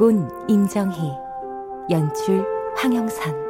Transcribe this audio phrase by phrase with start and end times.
[0.00, 1.12] 극본 임정희
[1.90, 2.42] 연출
[2.74, 3.49] 황영선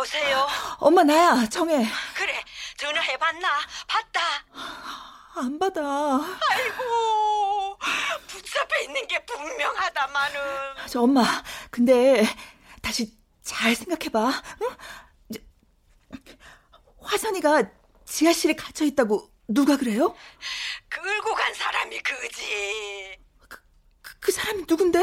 [0.00, 0.46] 여보세요.
[0.78, 1.86] 엄마 나야 정해.
[2.14, 2.42] 그래
[2.78, 3.48] 전화해봤나?
[3.86, 4.20] 봤다.
[5.36, 5.80] 안 받아.
[5.82, 7.78] 아이고
[8.26, 10.40] 붙잡혀 있는 게 분명하다마는.
[10.88, 11.22] 저 엄마
[11.70, 12.24] 근데
[12.80, 14.42] 다시 잘 생각해봐.
[14.62, 14.76] 응?
[17.02, 17.70] 화선이가
[18.06, 20.16] 지하실에 갇혀 있다고 누가 그래요?
[20.88, 23.18] 끌고 간 사람이 그지.
[23.48, 23.60] 그,
[24.18, 25.02] 그 사람이 누군데?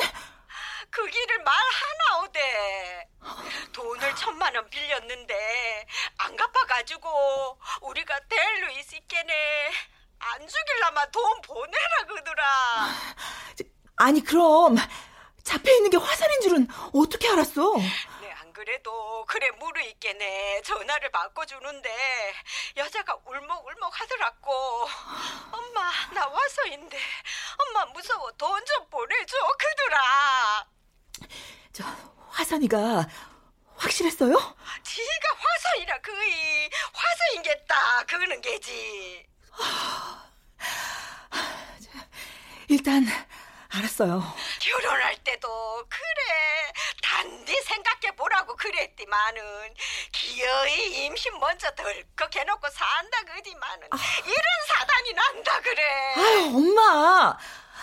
[0.90, 3.08] 그 길을 말 하나 오대.
[3.78, 5.86] 돈을 천만 원 빌렸는데
[6.18, 9.72] 안 갚아가지고 우리가 델루이스 있겠네.
[10.18, 12.44] 안 죽일라마 돈 보내라 그더라.
[13.98, 14.78] 아니 그럼
[15.44, 17.76] 잡혀 있는 게 화살인 줄은 어떻게 알았어?
[18.22, 20.64] 네, 안 그래도 그래 무르 있겠네.
[20.64, 22.34] 전화를 바꿔주는데
[22.78, 24.88] 여자가 울먹울먹 하더라고.
[25.52, 26.98] 엄마 나 와서인데
[27.60, 30.68] 엄마 무서워 돈 좀 보내줘 그더라.
[31.74, 31.84] 저
[32.32, 33.06] 화선이가
[33.78, 34.34] 확실했어요?
[34.84, 39.26] 지가 화서이라 그이 화서인겠다 그는 게지.
[42.70, 43.06] 일단
[43.70, 44.24] 알았어요.
[44.60, 46.72] 결혼할 때도 그래
[47.04, 49.74] 단디 생각해 보라고 그랬디만은
[50.12, 53.88] 기어이 임신 먼저 덜컥 해놓고 산다 그지만은
[54.26, 55.84] 이런 사단이 난다 그래.
[56.18, 57.38] 아유 엄마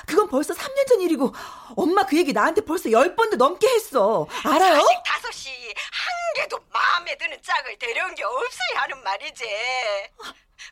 [0.06, 1.32] 그건 벌써 3년 전 일이고
[1.76, 4.26] 엄마 그 얘기 나한테 벌써 10번도 넘게 했어.
[4.44, 4.74] 알아요?
[4.80, 9.44] 자식 다섯이 한 개도 마음에 드는 짝을 데려온 게 없어야 하는 말이지.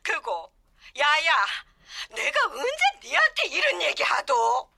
[0.03, 0.53] 그고
[0.99, 1.33] 야야
[2.15, 4.69] 내가 언제 니한테 이런 얘기 하도?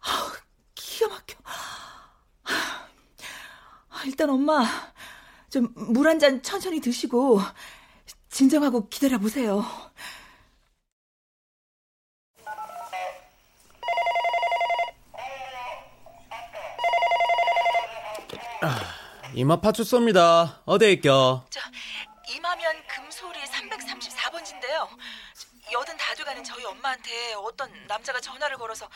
[0.74, 1.36] 기가 막혀.
[3.90, 4.64] 아, 일단 엄마
[5.50, 7.40] 좀 물 한 잔 천천히 드시고
[8.28, 9.64] 진정하고 기다려 보세요.
[19.34, 20.62] 이마 파출소입니다.
[20.64, 21.44] 어디에 있겨?
[21.50, 21.60] 저
[22.28, 24.88] 이마면 금소리 334번지인데요.
[25.72, 28.88] 여든 다 돼가는 저희 엄마한테 어떤 남자가 전화를 걸어서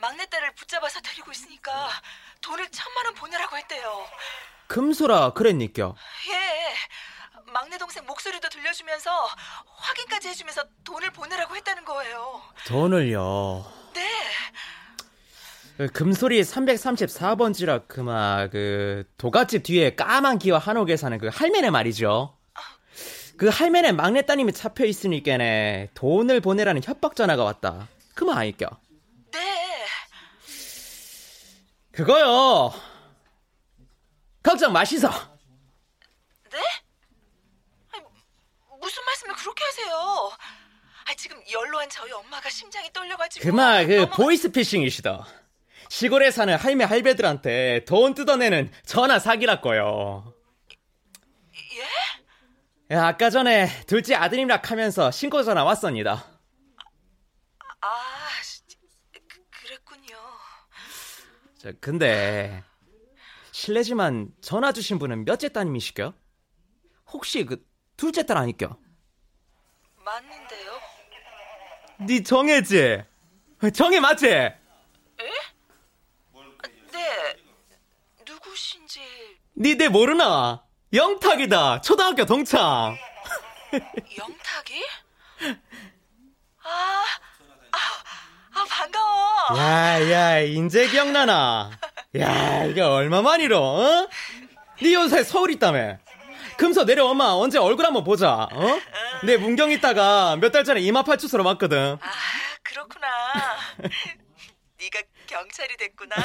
[0.00, 1.88] 막내딸을 붙잡아서 데리고 있으니까
[2.40, 4.06] 돈을 천만 원 보내라고 했대요.
[4.68, 5.94] 금소라 그랬니겨?
[6.30, 6.74] 예.
[7.52, 9.28] 막내 동생 목소리도 들려주면서
[9.76, 12.42] 확인까지 해주면서 돈을 보내라고 했다는 거예요.
[12.66, 13.70] 돈을요.
[13.92, 14.10] 네.
[15.78, 22.36] 그 금소리 334번지라 그마 그 도가집 뒤에 까만 기와 한옥에 사는 그 할매네 말이죠.
[23.38, 27.88] 그 할매네 막내 따님이 잡혀 있으니까네 돈을 보내라는 협박 전화가 왔다.
[28.14, 28.68] 그만 아니껴.
[29.32, 29.86] 네.
[31.90, 32.72] 그거요.
[34.42, 35.08] 걱정 마시소.
[35.08, 36.58] 네?
[37.92, 38.04] 아니,
[38.80, 40.30] 무슨 말씀을 그렇게 하세요?
[41.06, 43.42] 아, 지금 연로한 저희 엄마가 심장이 떨려가지고.
[43.44, 45.26] 그마 그 너무- 보이스피싱이시다.
[45.92, 50.34] 시골에 사는 할매 할배들한테 돈 뜯어내는 전화 사기랄거요.
[52.90, 52.96] 예?
[52.96, 56.40] 아까 전에 둘째 아드님락 하면서 신고 전화 왔습니다.
[57.82, 57.88] 아,
[58.42, 58.62] 씨,
[59.12, 60.16] 그, 그랬군요.
[61.58, 62.64] 저, 근데
[63.50, 66.14] 실례지만 전화 주신 분은 몇째 따님이시겨?
[67.12, 67.62] 혹시 그
[67.98, 68.78] 둘째 딸 아니껴?
[69.96, 70.80] 맞는데요?
[72.08, 73.02] 네 정혜지?
[73.74, 74.62] 정혜 맞지?
[76.92, 77.36] 네.
[78.26, 79.00] 누구신지.
[79.62, 80.64] 니내 모르나?
[80.92, 81.80] 영탁이다.
[81.82, 82.96] 초등학교 동창.
[84.18, 84.84] 영탁이?
[86.64, 87.04] 아,
[87.72, 87.78] 아,
[88.54, 89.58] 아 반가워.
[89.58, 91.70] 야, 야, 인제 기억나나?
[92.18, 94.08] 야, 이게 얼마만이로, 어?
[94.82, 95.98] 네 요새 서울 있다며.
[96.58, 98.80] 금서 내려 엄마 언제 얼굴 한번 보자, 어?
[99.24, 101.96] 내 문경 있다가 몇 달 전에 이마팔추소로 왔거든.
[102.00, 102.10] 아,
[102.64, 103.06] 그렇구나.
[104.78, 106.16] 네가 경찰이 됐구나.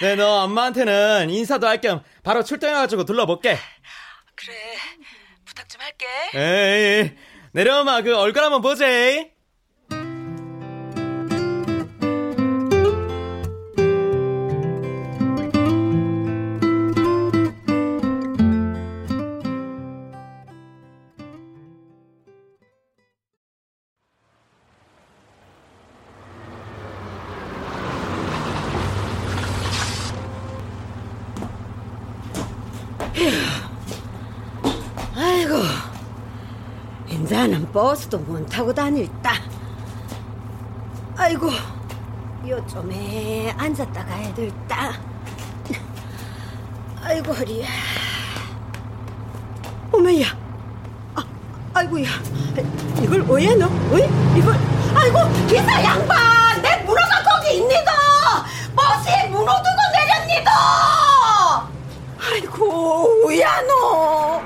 [0.00, 3.56] 네, 너 엄마한테는 인사도 할 겸 바로 출동해가지고 둘러볼게.
[4.34, 4.54] 그래,
[5.44, 6.06] 부탁 좀 할게.
[6.34, 7.12] 에이,
[7.52, 8.86] 내려 엄마 그 얼굴 한번 보자.
[37.74, 39.32] 버스도 못 타고 다닐다.
[41.16, 41.50] 아이고,
[42.46, 44.92] 요점에 앉았다 가야 될다.
[47.02, 47.66] 아이고, 허리야.
[49.92, 50.26] 어머야.
[51.16, 51.24] 아,
[51.74, 52.06] 아이고야.
[53.02, 53.68] 이걸 왜 너?
[53.90, 54.08] 왜?
[54.38, 54.54] 이걸,
[54.94, 56.62] 아이고, 기사 양반!
[56.62, 57.92] 내 문어가 거기 있니다!
[58.76, 61.68] 버스에 문어 두고 내렸니다!
[62.22, 64.40] 아이고, 우야, 너!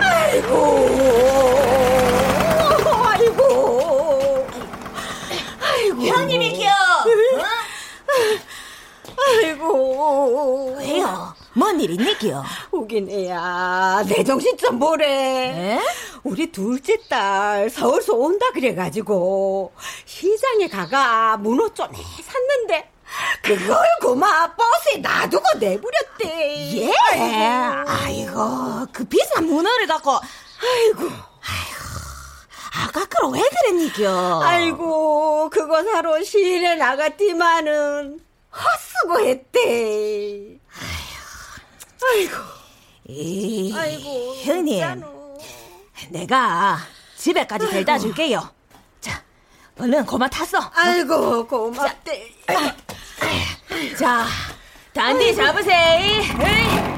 [0.00, 0.73] 아이고,
[11.54, 12.44] 뭔일 있니기요?
[12.72, 14.02] 오긴 애야.
[14.08, 15.06] 내 정신 좀 보래.
[15.06, 15.80] 에?
[16.24, 19.72] 우리 둘째 딸 서울서 온다 그래가지고
[20.04, 21.86] 시장에 가가 문어 좀
[22.22, 22.90] 샀는데
[23.42, 26.76] 그걸 고마 버스에 놔두고 내버렸대.
[26.78, 26.92] 예?
[27.86, 30.12] 아이고, 그 비싼 문어를 갖고.
[30.12, 31.10] 아이고.
[32.86, 34.40] 아까 그럼 왜 그랬니겨?
[34.42, 38.18] 아이고, 그거 사러 시일에 나갔지만은
[38.50, 40.58] 헛수고 했대.
[42.10, 42.36] 아이고,
[43.08, 44.34] 이, 아이고.
[44.42, 45.38] 형님, 진짜로.
[46.10, 46.78] 내가
[47.16, 48.48] 집에까지 데려다 줄게요.
[49.00, 49.22] 자,
[49.78, 50.58] 얼른 고마 탔어.
[50.74, 52.34] 아이고, 고맙대.
[53.98, 54.26] 자,
[54.92, 55.76] 단디 잡으세요.
[55.76, 56.94] 에이.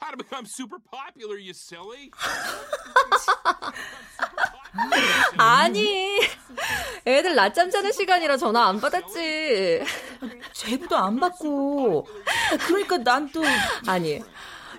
[0.00, 2.12] How to become super popular, you silly.
[5.66, 6.20] 아니,
[7.04, 9.82] 애들 낮잠 자는 시간이라 전화 안 받았지.
[10.52, 12.06] 제부도 안 받고.
[12.66, 13.42] 그러니까 난 또.
[13.86, 14.22] 아니,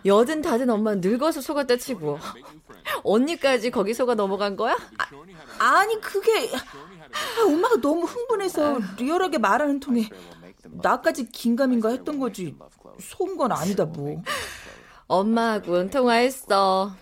[0.05, 2.19] 여든 다든 엄마 늙어서 속았다 치고.
[3.03, 4.77] 언니까지 거기 속아 넘어간 거야?
[5.59, 6.49] 아 니, 그게.
[6.55, 10.09] 아, 엄마가 너무 흥분해서 리얼하게 말하는 통에
[10.63, 12.55] 나까지 긴가민가 했던 거지.
[12.99, 14.21] 속은 건 아니다, 뭐.
[15.07, 16.93] 엄마하고는 통화했어.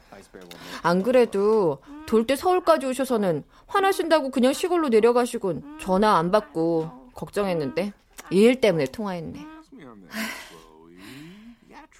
[0.84, 7.94] 안 그래도 돌 때 서울까지 오셔서는 화나신다고 그냥 시골로 내려가시곤 전화 안 받고 걱정했는데
[8.32, 9.46] 이일 때문에 통화했네.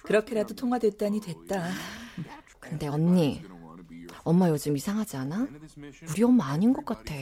[0.02, 1.68] 그렇게라도 통화됐다니 됐다.
[2.60, 3.42] 근데 언니,
[4.24, 5.48] 엄마 요즘 이상하지 않아?
[6.10, 7.14] 우리 엄마 아닌 것 같아.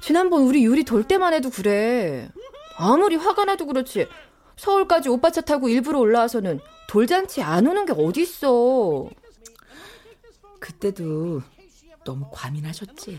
[0.00, 2.28] 지난번 우리 유리 돌 때만 해도 그래.
[2.76, 4.06] 아무리 화가 나도 그렇지.
[4.56, 9.08] 서울까지 오빠 차 타고 일부러 올라와서는 돌잔치 안 오는 게 어딨어.
[10.60, 11.42] 그때도
[12.04, 13.18] 너무 과민하셨지.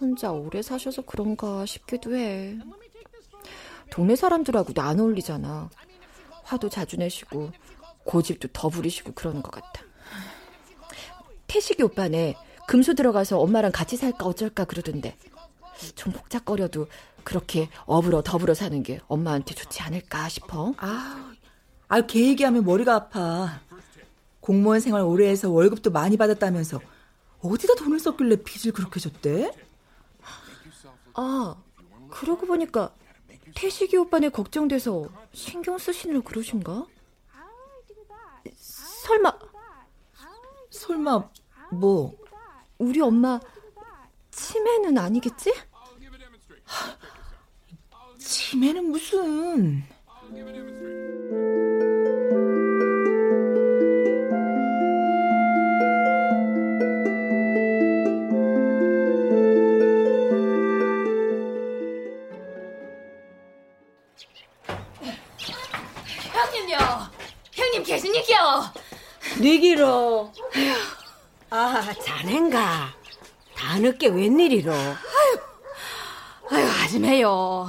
[0.00, 2.58] 혼자 오래 사셔서 그런가 싶기도 해.
[3.90, 5.70] 동네 사람들하고도 안 어울리잖아.
[6.42, 7.52] 화도 자주 내시고
[8.04, 9.82] 고집도 더 부리시고 그러는 것 같아.
[11.46, 12.34] 태식이 오빠네
[12.66, 15.16] 금수 들어가서 엄마랑 같이 살까 어쩔까 그러던데
[15.94, 16.88] 좀 복잡거려도
[17.22, 20.74] 그렇게 어불어 더불어 사는 게 엄마한테 좋지 않을까 싶어.
[20.78, 21.32] 아,
[21.88, 23.60] 아, 걔 얘기하면 머리가 아파.
[24.44, 26.78] 공무원 생활 오래 해서 월급도 많이 받았다면서
[27.40, 29.50] 어디다 돈을 썼길래 빚을 그렇게 졌대?
[31.14, 31.56] 아,
[32.10, 32.94] 그러고 보니까
[33.54, 36.86] 태식이 오빠네 걱정돼서 신경 쓰시느라 그러신가?
[38.54, 39.38] 설마
[40.68, 41.30] 설마
[41.72, 42.14] 뭐
[42.76, 43.40] 우리 엄마
[44.30, 45.54] 치매는 아니겠지?
[48.18, 49.84] 치매는 무슨
[69.40, 70.32] 니기로.
[71.50, 72.94] 아, 자넨가.
[73.56, 74.72] 다 늦게 웬일이로.
[76.50, 77.66] 아유, 하지매요.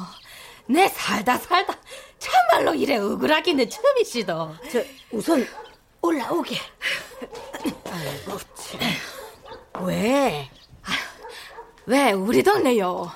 [0.67, 1.73] 내 살다 살다
[2.17, 4.59] 참 정말로 이래 억울하기는 처음이시다.
[4.71, 5.45] 저 우선
[6.01, 6.57] 올라오게.
[7.91, 9.85] 아이고 참.
[9.85, 10.49] 왜?
[11.85, 13.11] 왜 우리 동네요?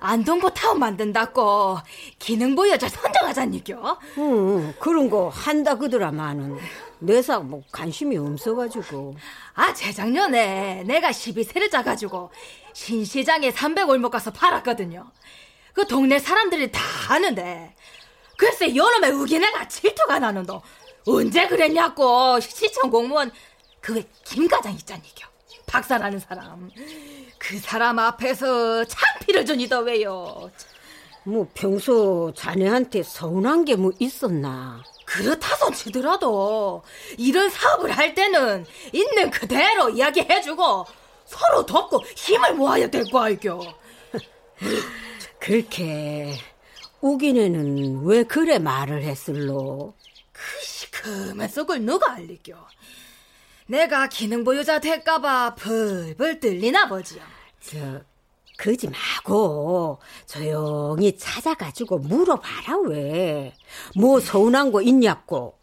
[0.00, 1.78] 안동구 타운 만든다고
[2.18, 3.98] 기능부 여자 선정하자니겨?
[4.18, 6.58] 응, 그런 거 한다 그더라마는
[7.00, 9.16] 내사 뭐 관심이 없어가지고.
[9.54, 12.30] 아 재작년에 내가 12세를 짜가지고
[12.72, 15.10] 신시장에 300올목 가서 팔았거든요.
[15.72, 17.74] 그 동네 사람들이 다 아는데
[18.36, 20.62] 글쎄 요놈의 의기내가 질투가 나는도
[21.06, 23.30] 언제 그랬냐고 시청 공무원
[23.80, 25.28] 그게 김과장 있잖니겨
[25.66, 26.70] 박사라는 사람
[27.38, 30.50] 그 사람 앞에서 창피를 주니다 왜요
[31.24, 34.82] 뭐 평소 자네한테 서운한 게 뭐 있었나?
[35.10, 36.82] 그렇다손 치더라도
[37.18, 40.86] 이런 사업을 할 때는 있는 그대로 이야기해주고
[41.26, 43.60] 서로 돕고 힘을 모아야 될 거 알겨
[45.40, 46.38] 그렇게
[47.00, 49.94] 우기네는 왜 그래 말을 했을로?
[50.32, 52.54] 그 시큼한 속을 누가 알리겨?
[53.66, 57.22] 내가 기능 보유자 될까봐 벌벌 떨리나 보지요.
[57.60, 58.00] 저
[58.60, 63.54] 그지 마고 조용히 찾아가지고 물어봐라 왜?
[63.96, 65.58] 뭐 서운한 거 있냐고.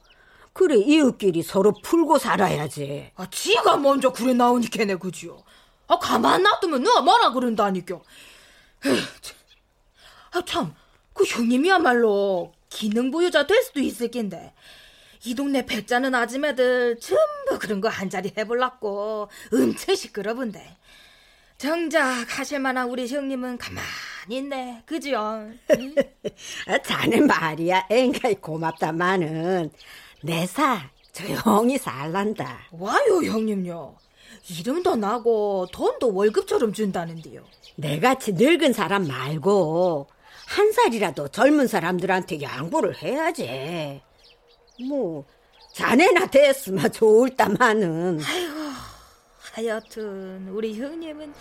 [0.52, 3.12] 그래 이웃끼리 서로 풀고 살아야지.
[3.16, 5.38] 아, 지가 먼저 그래 나오니까네 그지요.
[5.88, 8.00] 아 가만 놔두면 누가 뭐라 그런다니까.
[10.32, 10.74] 아 참,
[11.14, 14.54] 그 형님이야말로 기능 보유자 될 수도 있을 낀데
[15.24, 20.78] 이 동네 배짜는 아줌매들 전부 그런 거 한 자리 해볼랐고 엄청 시끄러운데
[21.58, 25.50] 정작 하실 만한 우리 형님은 가만히 있네 그지요?
[25.72, 25.96] 응?
[26.68, 29.72] 아, 자네 말이야 앵가이 고맙다마는
[30.22, 32.60] 내사 조용히 살란다.
[32.72, 33.96] 와요 형님요.
[34.60, 37.44] 이름도 나고 돈도 월급처럼 준다는데요.
[37.76, 40.08] 내같이 늙은 사람 말고
[40.48, 44.02] 한 살이라도 젊은 사람들한테 양보를 해야지.
[44.88, 45.26] 뭐
[45.74, 48.20] 자네나 됐으면 좋을다마는.
[48.24, 48.67] 아이고
[49.58, 51.34] 하여튼 우리 형님은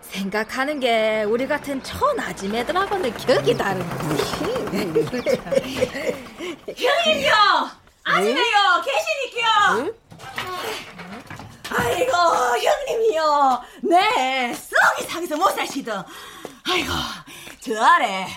[0.00, 4.24] 생각하는 게 우리 같은 천아지매들하고는 격이 다른 거지.
[6.76, 7.32] 형님요,
[8.04, 8.54] 아지매요,
[8.84, 9.94] 계시니까요.
[11.70, 12.12] 아이고
[12.62, 13.62] 형님이요.
[13.82, 16.04] 네 썩이 상에서 못 사시던.
[16.70, 16.92] 아이고
[17.58, 18.28] 저 아래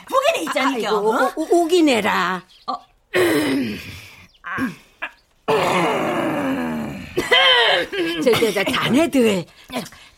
[0.42, 0.90] 있잖니까.
[0.90, 1.34] 아이고 어?
[1.36, 2.42] 우, 우기네라.
[8.24, 9.46] 저, 저, 저, 자네들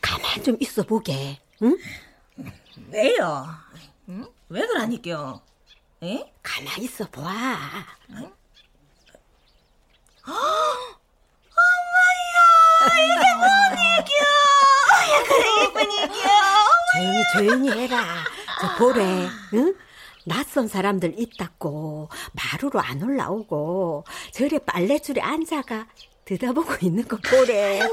[0.01, 1.39] 가만 좀 있어 보게.
[1.61, 1.77] 응?
[2.91, 3.47] 왜요?
[4.09, 4.25] 응?
[4.49, 5.41] 왜 그러니까요?
[6.03, 6.31] 에?
[6.41, 7.57] 가만 있어 봐.
[16.93, 18.23] 조용히 조용히 해라.
[18.61, 19.01] 저 보래.
[19.53, 19.75] 응?
[20.25, 25.87] 낯선 사람들 있다고 마루로 안 올라오고 저래 빨래줄에 앉아가
[26.31, 27.79] 들여다보고 있는 거 보래.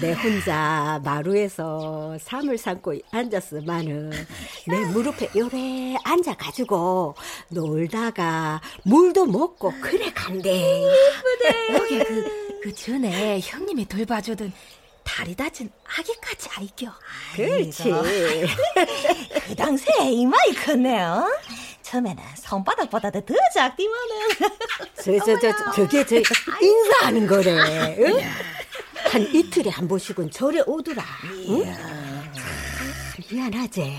[0.00, 4.10] 내 혼자 마루에서 삼을 삼고 앉았으마는
[4.66, 7.14] 내 무릎에 요래 앉아가지고
[7.48, 10.82] 놀다가 물도 먹고 그래 간대.
[11.72, 14.52] 여기 그, 그 전에 형님이 돌봐주던
[15.04, 16.92] 다리 다친 아기까지 아이겨.
[17.36, 17.84] 그렇지.
[19.46, 21.26] 그 당시에 이 마이 컸네요.
[21.86, 24.16] 처음에는 손바닥보다도 더 작디만은.
[24.98, 26.16] 저, 저, 저, 저, 저게 저
[26.60, 27.96] 인사하는 거래.
[28.00, 28.20] 응?
[29.04, 31.04] 한 이틀에 한 번씩은 절에 오더라.
[31.48, 31.64] 응?
[31.64, 33.94] 참 미안하지.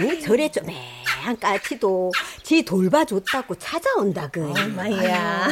[0.00, 0.20] 응?
[0.20, 2.12] 절에 좀한 까치도
[2.44, 4.48] 지 돌봐줬다고 찾아온다 그.
[4.50, 5.48] 엄마야.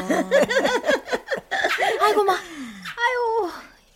[2.00, 2.38] 아이고 마,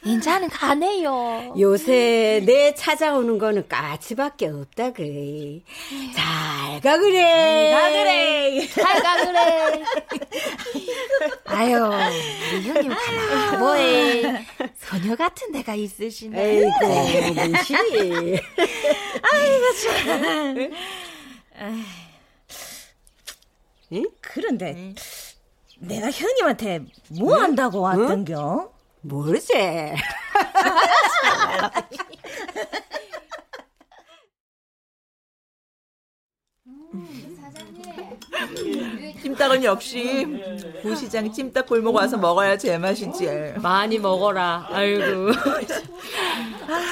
[0.06, 1.54] 인자는 가네요.
[1.58, 5.60] 요새 내 찾아오는 거는 까치밖에 없다 그.
[6.14, 7.70] 잘가 그래.
[7.72, 8.66] 가 그래.
[8.68, 9.82] 잘 가 그래.
[11.46, 11.76] 아유,
[12.54, 14.46] 우리 형님 가만 뭐해.
[14.78, 16.40] 소녀 같은 데가 있으시네.
[16.40, 16.70] 에이고,
[17.48, 17.74] 무시.
[17.74, 20.72] 아이고 참.
[23.92, 24.04] 응?
[24.20, 24.94] 그런데
[25.78, 26.80] 내가 형님한테
[27.18, 28.75] 뭐 한다고 왔던겨?
[29.06, 29.52] 모르지.
[39.22, 40.26] 찜닭은 역시
[40.82, 43.54] 부시장 찜닭 골목 와서 먹어야 제맛이지.
[43.62, 44.68] 많이 먹어라.
[44.70, 45.32] 아이고.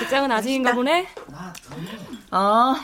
[0.00, 1.06] 직장은 아직인가 보네?
[2.30, 2.75] 어,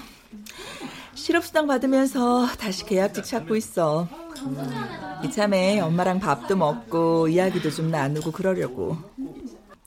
[1.14, 4.08] 실업수당 받으면서 다시 계약직 찾고 있어.
[5.24, 8.96] 이참에 엄마랑 밥도 먹고 이야기도 좀 나누고 그러려고.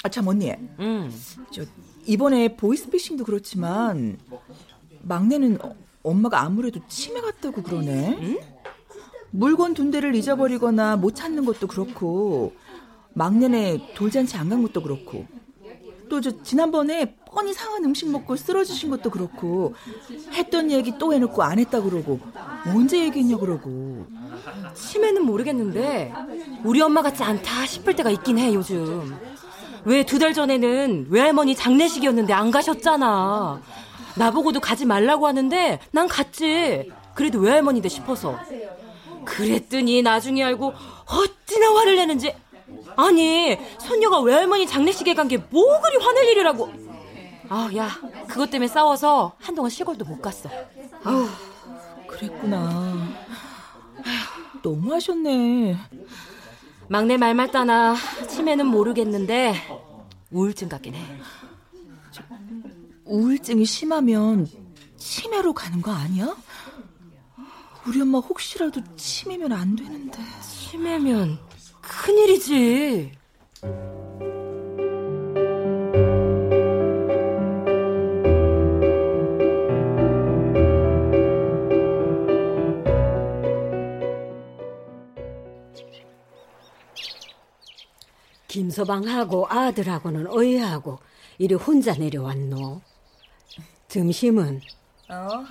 [0.03, 0.51] 아, 참 언니.
[0.79, 1.12] 응.
[1.51, 1.63] 저
[2.05, 4.17] 이번에 보이스피싱도 그렇지만
[5.01, 8.17] 막내는 어, 엄마가 아무래도 치매 같다고 그러네.
[8.22, 8.39] 응?
[9.31, 12.53] 물건 둔 데를 잊어버리거나 못 찾는 것도 그렇고
[13.13, 15.25] 막내네 돌잔치 안 간 것도 그렇고
[16.10, 19.74] 또 저 지난번에 뻔히 상한 음식 먹고 쓰러지신 것도 그렇고
[20.34, 22.20] 했던 얘기 또 해놓고 안 했다 그러고
[22.68, 24.06] 언제 얘기했냐 그러고.
[24.75, 26.13] 치매는 모르겠는데
[26.63, 29.16] 우리 엄마 같지 않다 싶을 때가 있긴 해 요즘.
[29.86, 33.62] 왜 두 달 전에는 외할머니 장례식이었는데 안 가셨잖아.
[34.16, 36.92] 나보고도 가지 말라고 하는데 난 갔지.
[37.16, 38.40] 그래도 외할머니인데 싶어서.
[39.25, 40.74] 그랬더니 나중에 알고
[41.06, 42.34] 어찌나 화를 내는지.
[42.96, 46.72] 아니 손녀가 외할머니 장례식에 간 게 뭐 그리 화낼 일이라고
[47.50, 47.90] 아 야
[48.28, 50.50] 그것 때문에 싸워서 한동안 시골도 못 갔어
[51.04, 51.28] 아우
[52.08, 52.96] 그랬구나
[54.62, 55.78] 너무 하셨네
[56.88, 57.96] 막내 말말 따나
[58.30, 59.56] 치매는 모르겠는데
[60.32, 61.02] 우울증 같긴 해
[63.06, 64.48] 우울증이 심하면
[64.98, 66.36] 치매로 가는 거 아니야?
[67.86, 70.18] 우리 엄마 혹시라도 치매면 안 되는데.
[70.42, 71.38] 치매면
[71.82, 73.12] 큰일이지.
[88.57, 91.00] 김서방하고 아들하고는 어이하고
[91.39, 92.81] 이리 혼자 내려왔노.
[93.88, 94.62] 점심은?
[95.10, 95.45] 어,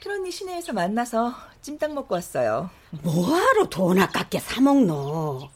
[0.00, 2.70] 큰언니 시내에서 만나서 찜닭 먹고 왔어요.
[3.02, 5.48] 뭐하러 돈 아깝게 사 먹노?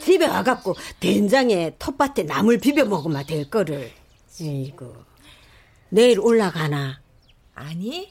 [0.00, 3.92] 집에 와갖고 된장에 텃밭에 나물 비벼 먹으면 될 거를.
[4.40, 4.90] 이거
[5.90, 7.02] 내일 올라가나?
[7.54, 8.10] 아니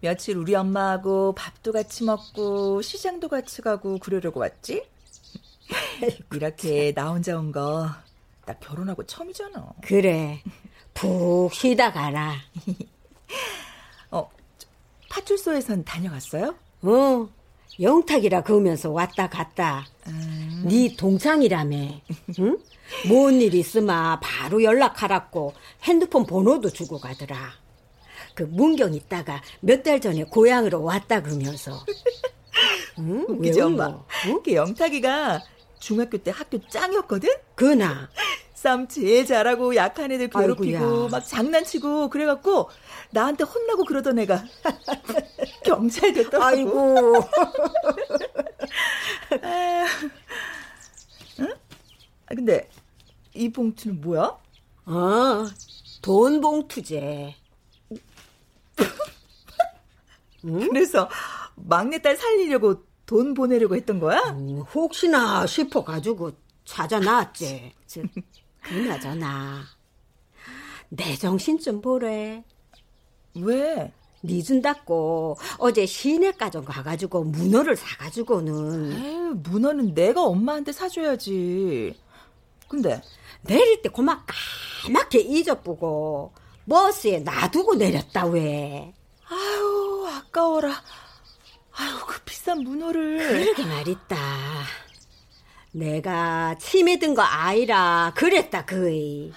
[0.00, 4.95] 며칠 우리 엄마하고 밥도 같이 먹고 시장도 같이 가고 그러려고 왔지.
[6.32, 7.88] 이렇게 나 혼자 온 거
[8.46, 9.72] 나 결혼하고 처음이잖아.
[9.82, 10.40] 그래
[10.94, 12.36] 푹 쉬다 가라.
[14.12, 14.30] 어
[15.10, 16.54] 파출소에선 다녀갔어요?
[16.82, 17.28] 어
[17.80, 19.84] 영탁이라 그러면서 왔다 갔다.
[20.06, 20.64] 음.
[20.68, 21.76] 네 동창이라며.
[22.38, 22.58] 응?
[23.08, 27.36] 뭔 일 있으마 바로 연락하라고 핸드폰 번호도 주고 가더라.
[28.34, 31.84] 그 문경 있다가 몇 달 전에 고향으로 왔다 그러면서.
[33.00, 33.26] 응?
[33.40, 33.88] 왜 엄마?
[34.26, 34.40] 응?
[34.44, 35.42] 그 영탁이가
[35.78, 37.28] 중학교 때 학교 짱이었거든?
[37.54, 38.08] 그나.
[38.54, 41.08] 싸움 제일 잘하고 약한 애들 괴롭히고 아이고야.
[41.10, 42.70] 막 장난치고 그래갖고
[43.10, 44.42] 나한테 혼나고 그러던 애가
[45.64, 46.44] 경찰 됐더라고.
[46.44, 46.96] 아이고.
[51.40, 51.54] 응?
[52.26, 52.70] 아, 근데
[53.34, 54.38] 이 봉투는 뭐야?
[54.86, 55.46] 아,
[56.00, 57.34] 돈 봉투제.
[60.44, 60.68] 응?
[60.70, 61.10] 그래서
[61.56, 64.18] 막내딸 살리려고 돈 보내려고 했던 거야?
[64.30, 66.32] 음, 혹시나 싶어 가지고
[66.64, 67.72] 찾아 놨지.
[68.62, 69.62] 그나저나
[70.88, 72.42] 내 정신 좀 보래.
[73.34, 73.92] 왜?
[74.24, 78.92] 니 준다고 어제 시내가정 가가지고 문어를 사가지고는.
[78.92, 81.96] 에이, 문어는 내가 엄마한테 사줘야지.
[82.68, 83.00] 근데
[83.42, 84.26] 내릴 때 고막
[84.84, 86.32] 까맣게 잊어보고
[86.68, 88.92] 버스에 놔두고 내렸다 왜.
[89.28, 90.82] 아유 아까워라.
[91.78, 93.18] 아유 그 비싼 문어를.
[93.18, 94.16] 그러게 말있다.
[95.72, 99.32] 내가 치매 든 거 아이라 그랬다 그이.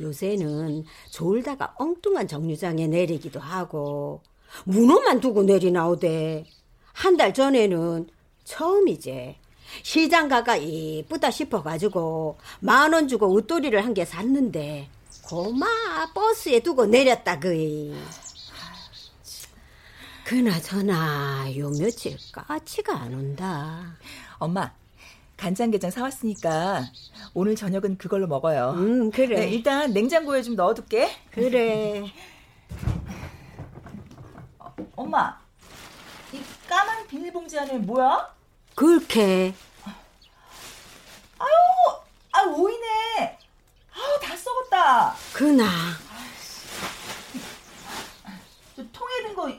[0.00, 4.22] 요새는 졸다가 엉뚱한 정류장에 내리기도 하고
[4.64, 6.44] 문어만 두고 내리나오대.
[6.92, 8.08] 한 달 전에는
[8.44, 9.36] 처음이지.
[9.82, 14.88] 시장 가가 이쁘다 싶어가지고 만 원 주고 웃돌이를 한 개 샀는데
[15.24, 15.66] 고마
[16.12, 17.94] 버스에 두고 내렸다 그이.
[20.24, 23.96] 그나저나 요 며칠 까치가 안 온다.
[24.38, 24.72] 엄마
[25.36, 26.84] 간장게장 사왔으니까
[27.34, 28.70] 오늘 저녁은 그걸로 먹어요.
[28.76, 29.40] 음, 그래.
[29.40, 31.10] 네, 일단 냉장고에 좀 넣어둘게.
[31.32, 32.04] 그래.
[34.58, 35.38] 어, 엄마,
[36.32, 38.32] 이 까만 비닐봉지 안에 뭐야?
[38.74, 39.52] 그렇게.
[41.38, 41.48] 아유,
[42.32, 43.38] 아 오이네.
[43.94, 45.14] 아우 다 썩었다.
[45.32, 45.64] 그나.
[48.76, 49.52] 저 통에 든 거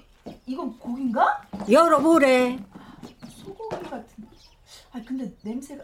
[0.46, 1.42] 이건 고기인가?
[1.70, 2.60] 열어보래.
[3.44, 4.06] 소고기 같은.
[4.92, 5.84] 아 근데 냄새가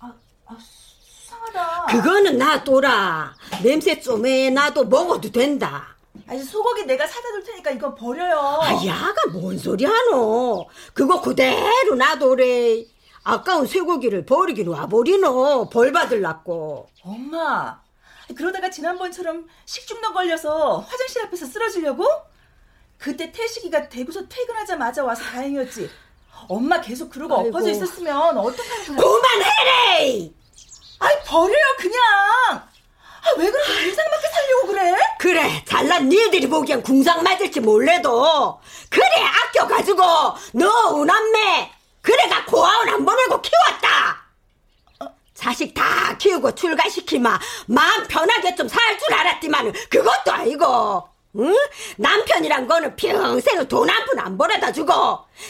[0.00, 0.12] 아,
[0.46, 1.86] 아 수상하다.
[1.86, 3.34] 그거는 놔둬라.
[3.62, 5.96] 냄새 좀해 놔도 먹어도 된다.
[6.26, 8.38] 아니 소고기 내가 사다 줄 테니까 이거 버려요.
[8.62, 10.68] 아 야가 뭔 소리 하노?
[10.94, 12.84] 그거 그대로 놔둬래.
[13.24, 15.68] 아까운 쇠고기를 버리긴 와버리노.
[15.70, 16.88] 벌 받을라고.
[17.02, 17.80] 엄마.
[18.34, 22.06] 그러다가 지난번처럼 식중독 걸려서 화장실 앞에서 쓰러지려고?
[22.98, 25.90] 그때 태식이가 대구서 퇴근하자마자 와서 다행이었지.
[26.48, 27.48] 엄마 계속 그러고 아이고.
[27.48, 28.96] 엎어져 있었으면 어떡하는 거야?
[28.96, 30.30] 그만해래!
[31.00, 31.98] 아이 버려요 그냥.
[32.50, 34.92] 아, 왜 그렇게 궁상 맞게 살려고 그래?
[35.18, 39.04] 그래 잘난 니들이 보기엔 궁상 맞을지 몰라도 그래
[39.48, 40.02] 아껴가지고
[40.54, 44.24] 너 우남매 그래가 고아원 안 보내고 키웠다
[45.34, 51.54] 자식 다 키우고 출가시키마 마음 편하게 좀 살 줄 알았지만 그것도 아니고 응?
[51.98, 54.92] 남편이란 거는 평생을 돈 한 푼 안 벌어다 주고.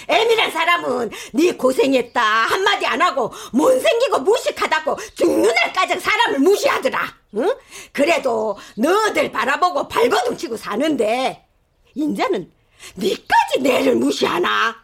[0.08, 7.14] 애미란 사람은 네 고생했다 한마디 안 하고 못생기고 무식하다고 죽는 날까지 사람을 무시하더라.
[7.36, 7.54] 응?
[7.92, 11.46] 그래도 너들 바라보고 발버둥 치고 사는데
[11.94, 12.52] 인자는
[12.96, 14.76] 니까지 내를 무시하나?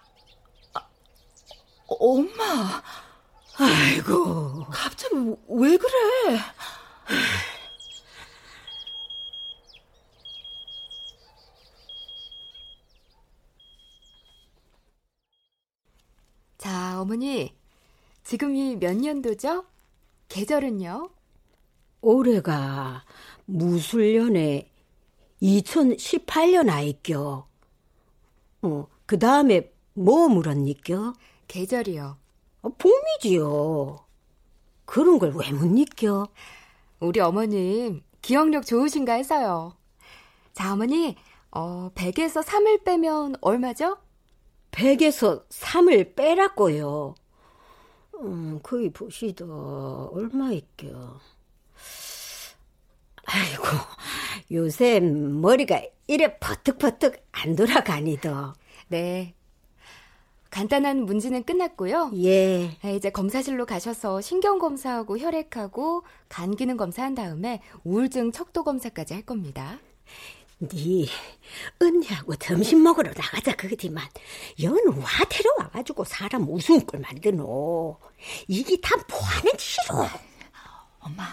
[1.87, 2.83] 어, 엄마.
[3.59, 4.65] 아이고.
[4.71, 5.15] 갑자기
[5.49, 6.41] 왜 그래
[16.65, 17.55] 자, 어머니.
[18.23, 19.67] 지금이 몇 년도죠?
[20.31, 21.11] 계절은요?
[22.01, 23.05] 올해가
[23.45, 24.71] 무술년에
[25.43, 27.47] 2018년 아이껴.
[28.63, 31.13] 어, 그 다음에 뭐 물었니껴?
[31.49, 32.17] 계절이요.
[32.63, 33.99] 어, 봄이지요.
[34.87, 36.29] 그런 걸 왜 못 느껴?
[36.99, 39.77] 우리 어머님 기억력 좋으신가 해서요.
[40.55, 41.15] 자, 어머니,
[41.51, 43.99] 어, 100에서 3을 빼면 얼마죠?
[44.75, 47.15] 100에서 3을 빼라고요.
[48.21, 49.45] 음, 거기 보시다.
[49.47, 51.21] 얼마 있겨.
[53.27, 53.63] 아이고,
[54.53, 58.53] 요새 머리가 이래 퍼뜩퍼뜩 안 돌아가니더.
[58.89, 59.35] 네.
[60.51, 62.13] 간단한 문제는 끝났고요.
[62.23, 62.77] 예.
[62.95, 69.79] 이제 검사실로 가셔서 신경 검사하고 혈액하고 간 기능 검사한 다음에 우울증 척도 검사까지 할 겁니다.
[70.59, 71.07] 네
[71.81, 74.07] 언니하고 점심 먹으러 나가자 그거지만
[74.63, 77.99] 여는 와 데려와가지고 사람 웃음꼴 만드노.
[78.49, 80.09] 이게 다 뭐하는 짓이로
[81.01, 81.25] 엄마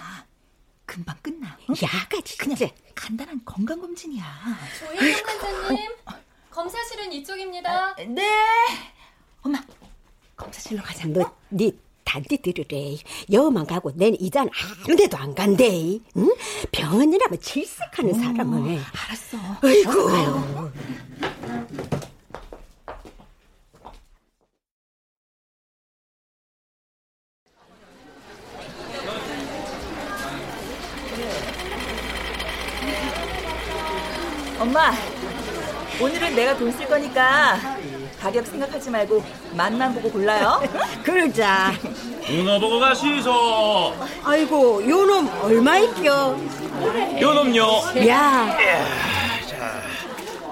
[0.85, 1.57] 금방 끝나.
[1.69, 1.73] 어?
[1.81, 2.57] 야가지 그냥
[2.95, 4.23] 간단한 건강검진이야.
[4.79, 5.91] 조혜경 원장님
[6.49, 7.95] 검사실은 이쪽입니다.
[7.95, 8.29] 네.
[9.43, 9.61] 엄마
[10.35, 11.07] 검사실로 가자.
[11.07, 11.71] 너네
[12.03, 12.97] 단디 들으래.
[13.31, 14.49] 여만 가고 낸 이잔
[14.87, 15.99] 아무데도 안 간대.
[16.17, 16.35] 응?
[16.71, 18.77] 병원이라면 질색하는 사람을.
[18.77, 19.37] 어, 알았어.
[19.61, 20.09] 아이고.
[20.09, 20.71] 아유.
[34.59, 34.91] 엄마,
[35.99, 37.57] 오늘은 내가 돈 쓸 거니까
[38.21, 39.23] 가격 생각하지 말고
[39.55, 40.61] 맛만 보고 골라요.
[41.03, 41.71] 그러자.
[42.27, 43.93] 누나 보고 가시소.
[44.23, 46.37] 아이고, 요놈 얼마 있겨?
[47.19, 47.63] 요놈요.
[48.07, 48.55] 야.
[49.47, 49.81] 자,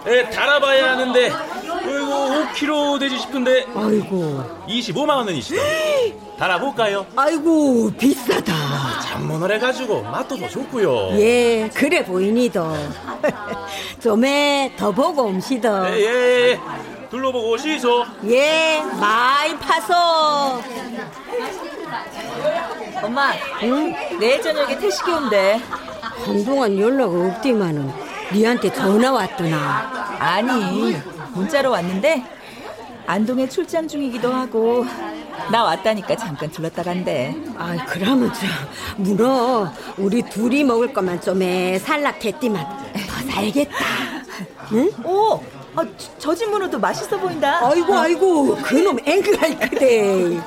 [0.10, 3.66] 에, 달아봐야 하는데, 아이고, 5kg 되지 싶은데.
[3.76, 4.44] 아이고.
[4.68, 5.62] 25만 원이시다.
[6.40, 7.06] 달아볼까요?
[7.16, 8.54] 아이고, 비싸다.
[9.04, 11.20] 잠문을 해가지고 맛도 더 좋고요.
[11.20, 12.66] 예, 그래 보이니도.
[14.02, 15.92] 좀에 더 보고 옴시더.
[15.96, 16.60] 예, 예.
[17.10, 18.06] 둘러보고 오시소.
[18.28, 19.94] 예, 많이 파소.
[23.02, 23.32] 엄마,
[23.64, 23.96] 응?
[24.20, 25.60] 내일 저녁에 태식이 온대.
[26.26, 27.92] 한동안 연락 없디만은
[28.34, 30.18] 니한테 전화 왔더나.
[30.20, 30.96] 아니,
[31.34, 32.24] 문자로 왔는데
[33.08, 34.86] 안동에 출장 중이기도 하고
[35.52, 37.36] 나 왔다니까 잠깐 들렀다 간대.
[37.58, 38.46] 아, 그러면 저
[38.98, 43.78] 문어 우리 둘이 먹을 것만 좀에 살락했디만 더 살겠다.
[44.74, 44.92] 응?
[45.04, 45.42] 오,
[45.80, 45.86] 아,
[46.18, 47.66] 저진 문어도 맛있어 보인다.
[47.66, 50.38] 아이고 아이고 그놈 앵그할 그대.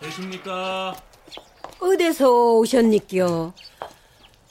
[0.00, 0.94] 계십니까?
[1.80, 3.54] 어디서 오셨니겨?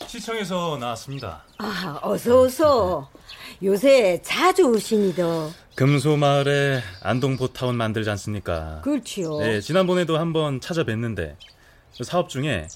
[0.07, 1.43] 시청에서 나왔습니다.
[1.59, 3.18] 아, 어서 어서.
[3.63, 5.51] 요새 자주 오시니더.
[5.75, 8.81] 금소마을에 안동보타운 만들지 않습니까?
[8.83, 9.39] 그렇지요.
[9.39, 11.35] 네, 지난번에도 한번 찾아뵀는데
[11.97, 12.67] 그 사업 중에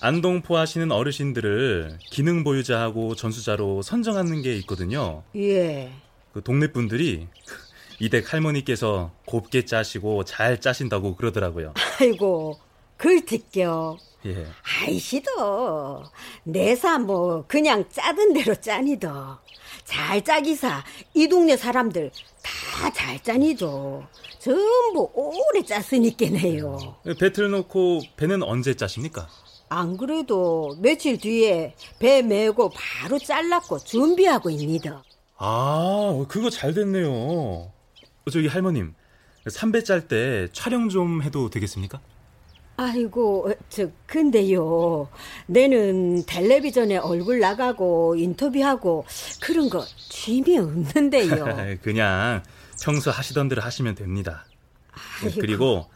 [0.00, 5.22] 안동포 하시는 어르신들을 기능 보유자하고 전수자로 선정하는 게 있거든요.
[5.36, 5.90] 예.
[6.32, 7.26] 그 동네 분들이
[8.00, 11.74] 이댁 할머니께서 곱게 짜시고 잘 짜신다고 그러더라고요.
[12.00, 12.58] 아이고,
[12.96, 13.98] 글티겨.
[14.26, 14.46] 예.
[14.82, 16.10] 아이시더.
[16.44, 19.40] 내사 뭐 그냥 짜던 대로 짜니더.
[19.88, 22.10] 잘 짜기사 이 동네 사람들
[22.42, 24.04] 다 잘 짜니도.
[24.38, 26.96] 전부 오래 짰으니께네요.
[27.18, 29.28] 배틀 놓고 배는 언제 짜십니까?
[29.68, 35.02] 안 그래도 며칠 뒤에 배 메고 바로 잘랐고 준비하고 있니다.
[35.38, 37.70] 아, 그거 잘 됐네요.
[38.32, 38.94] 저기 할머님,
[39.48, 42.00] 삼배 짤 때 촬영 좀 해도 되겠습니까?
[42.80, 45.08] 아이고, 저, 근데요.
[45.46, 49.04] 내는 텔레비전에 얼굴 나가고 인터뷰하고
[49.42, 51.78] 그런 거 취미 없는데요.
[51.82, 52.44] 그냥
[52.80, 54.46] 평소 하시던 대로 하시면 됩니다.
[55.22, 55.40] 아이고.
[55.40, 55.86] 그리고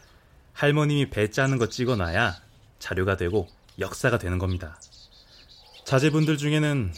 [0.51, 2.35] 할머님이 배 짜는 거 찍어놔야
[2.79, 3.47] 자료가 되고
[3.79, 4.77] 역사가 되는 겁니다.
[5.85, 6.91] 자제분들 중에는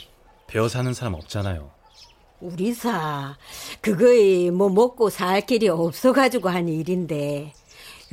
[0.47, 1.69] 배워 사는 사람 없잖아요.
[2.39, 3.37] 우리 사,
[3.81, 7.53] 그거이 뭐 먹고 살 길이 없어가지고 한 일인데,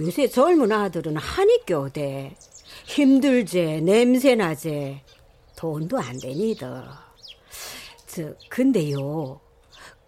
[0.02, 2.34] 요새 젊은 아들은 한이 껴대.
[2.84, 5.00] 힘들제, 냄새나제,
[5.56, 7.04] 돈도 안 되니다.
[8.08, 9.40] 저, 근데요,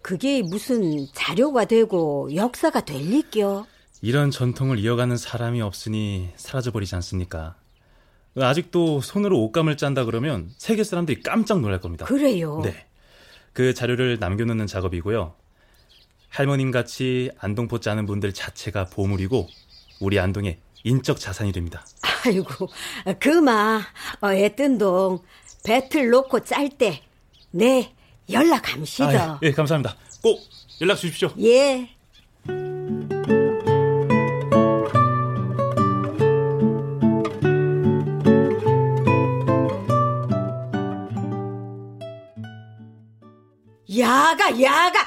[0.01, 3.65] 그게 무슨 자료가 되고 역사가 될 리겨?
[4.01, 7.55] 이런 전통을 이어가는 사람이 없으니 사라져버리지 않습니까?
[8.37, 12.05] 아직도 손으로 옷감을 짠다 그러면 세계 사람들이 깜짝 놀랄 겁니다.
[12.05, 12.59] 그래요?
[12.61, 12.85] 네.
[13.53, 15.33] 그 자료를 남겨놓는 작업이고요.
[16.27, 19.47] 할머님 같이 안동포 짜는 분들 자체가 보물이고
[19.99, 21.85] 우리 안동의 인적 자산이 됩니다.
[22.25, 22.69] 아이고,
[23.19, 23.81] 그마,
[24.21, 25.19] 어, 애뜬동,
[25.63, 27.01] 배틀 놓고 짤 때,
[27.51, 27.93] 네,
[28.29, 29.23] 연락함시다.
[29.23, 29.95] 아, 예, 감사합니다.
[30.21, 30.39] 꼭
[30.81, 31.31] 연락 주십시오.
[31.39, 31.89] 예.
[43.97, 44.99] 야가, 야가!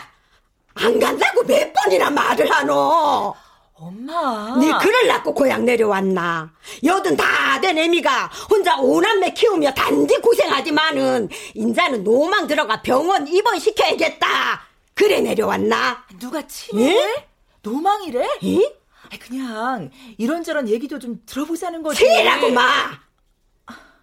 [0.75, 3.35] 안 간다고 몇 번이나 말을 하노?
[3.81, 4.57] 엄마.
[4.59, 6.51] 네 그를 낳고 고향 내려왔나?
[6.85, 14.63] 여든 다 된 애미가 혼자 오남매 키우며 단디 고생하지만은 인자는 노망 들어가 병원 입원시켜야겠다.
[14.95, 16.05] 그래 내려왔나?
[16.21, 16.95] 누가 치매?
[16.95, 17.27] 예?
[17.63, 18.29] 노망이래?
[18.45, 18.77] 예?
[19.11, 21.99] 아니, 그냥 이런저런 얘기도 좀 들어보자는 거지.
[22.05, 22.65] 치라고 마!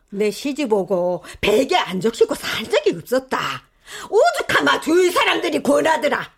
[0.09, 3.63] 내 시집 오고 베개 안 적시고 산 적이 없었다.
[4.09, 6.29] 오죽하마 주위 사람들이 권하더라.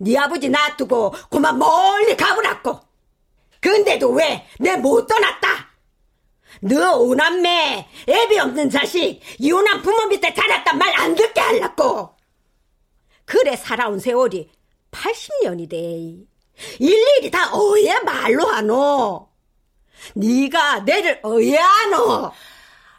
[0.00, 2.80] 네 아버지 놔두고 그만 멀리 가보라고.
[3.60, 5.48] 근데도 왜 내 못 떠났다?
[6.60, 12.14] 너 오남매 애비 없는 자식 이혼한 부모 밑에 자랐단 말 안 듣게 하려고.
[13.24, 14.50] 그래 살아온 세월이
[14.90, 15.76] 80년이 돼.
[16.78, 19.28] 일일이 다 어예 말로 하노.
[20.14, 22.30] 네가 내를 어예 하노.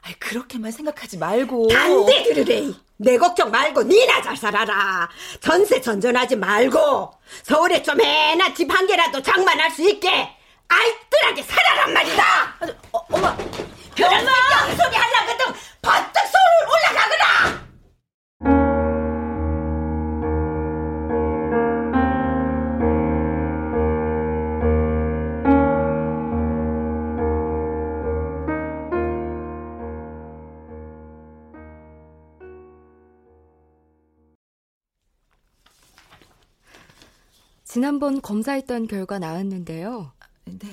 [0.01, 1.67] 아이, 그렇게만 생각하지 말고.
[1.69, 2.71] 단디 들으래.
[2.97, 5.09] 내 걱정 말고 니나 잘 살아라.
[5.41, 7.11] 전세 전전하지 말고
[7.43, 10.29] 서울에 쪼매난 집한 개라도 장만할 수 있게
[10.67, 12.23] 알뜰하게 살아란 말이다.
[12.91, 13.35] 어, 엄마.
[13.95, 15.45] 그런 쓸데없는 소리 하려거든
[15.81, 17.64] 버뜩 서울 올라가거라.
[37.75, 40.13] 지난번 검사했던 결과 나왔는데요.
[40.45, 40.69] 네.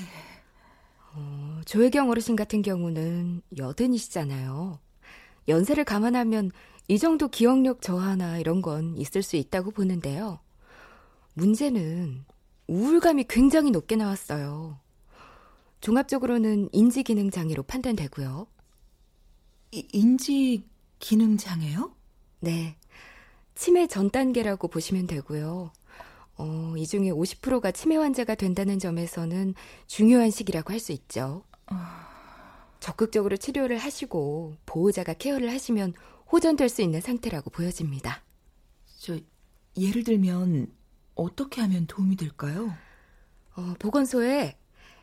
[1.12, 4.78] 어, 조혜경 어르신 같은 경우는 여든이시잖아요.
[5.48, 6.52] 연세를 감안하면
[6.86, 10.38] 이 정도 기억력 저하나 이런 건 있을 수 있다고 보는데요.
[11.34, 12.24] 문제는
[12.68, 14.78] 우울감이 굉장히 높게 나왔어요.
[15.80, 18.46] 종합적으로는 인지기능 장애로 판단되고요.
[19.72, 20.68] 인지
[21.00, 21.96] 기능 장애요?
[22.38, 22.76] 네.
[23.56, 25.72] 치매 전 단계라고 보시면 되고요.
[26.36, 29.54] 어, 이 중에 50%가 치매 환자가 된다는 점에서는
[29.86, 31.44] 중요한 시기라고 할 수 있죠.
[32.80, 35.94] 적극적으로 치료를 하시고 보호자가 케어를 하시면
[36.32, 38.22] 호전될 수 있는 상태라고 보여집니다.
[38.98, 39.18] 저
[39.76, 40.72] 예를 들면
[41.14, 42.72] 어떻게 하면 도움이 될까요?
[43.54, 44.56] 어, 보건소에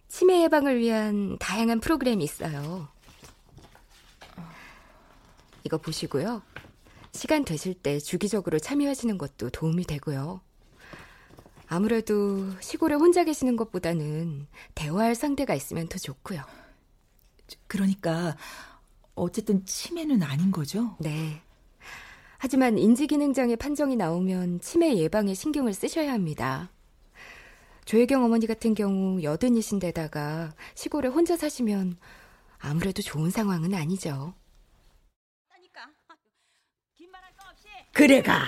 [0.09, 2.89] 치매 예방을 위한 다양한 프로그램이 있어요.
[5.63, 6.41] 이거 보시고요.
[7.13, 10.41] 시간 되실 때 주기적으로 참여하시는 것도 도움이 되고요.
[11.71, 16.41] 아무래도 시골에 혼자 계시는 것보다는 대화할 상대가 있으면 더 좋고요.
[17.67, 18.35] 그러니까
[19.13, 20.97] 어쨌든 치매는 아닌 거죠?
[20.99, 21.41] 네.
[22.39, 26.71] 하지만 인지기능장애 판정이 나오면 치매 예방에 신경을 쓰셔야 합니다.
[27.85, 31.97] 조혜경 어머니 같은 경우 여든이신데다가 시골에 혼자 사시면
[32.57, 34.33] 아무래도 좋은 상황은 아니죠.
[37.91, 38.43] 그래가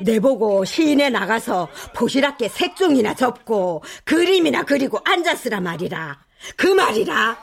[0.00, 6.18] 내보고 시인에 나가서 포시랍게 색종이나 접고 그림이나 그리고 앉았으라 말이라.
[6.56, 7.42] 그 말이라.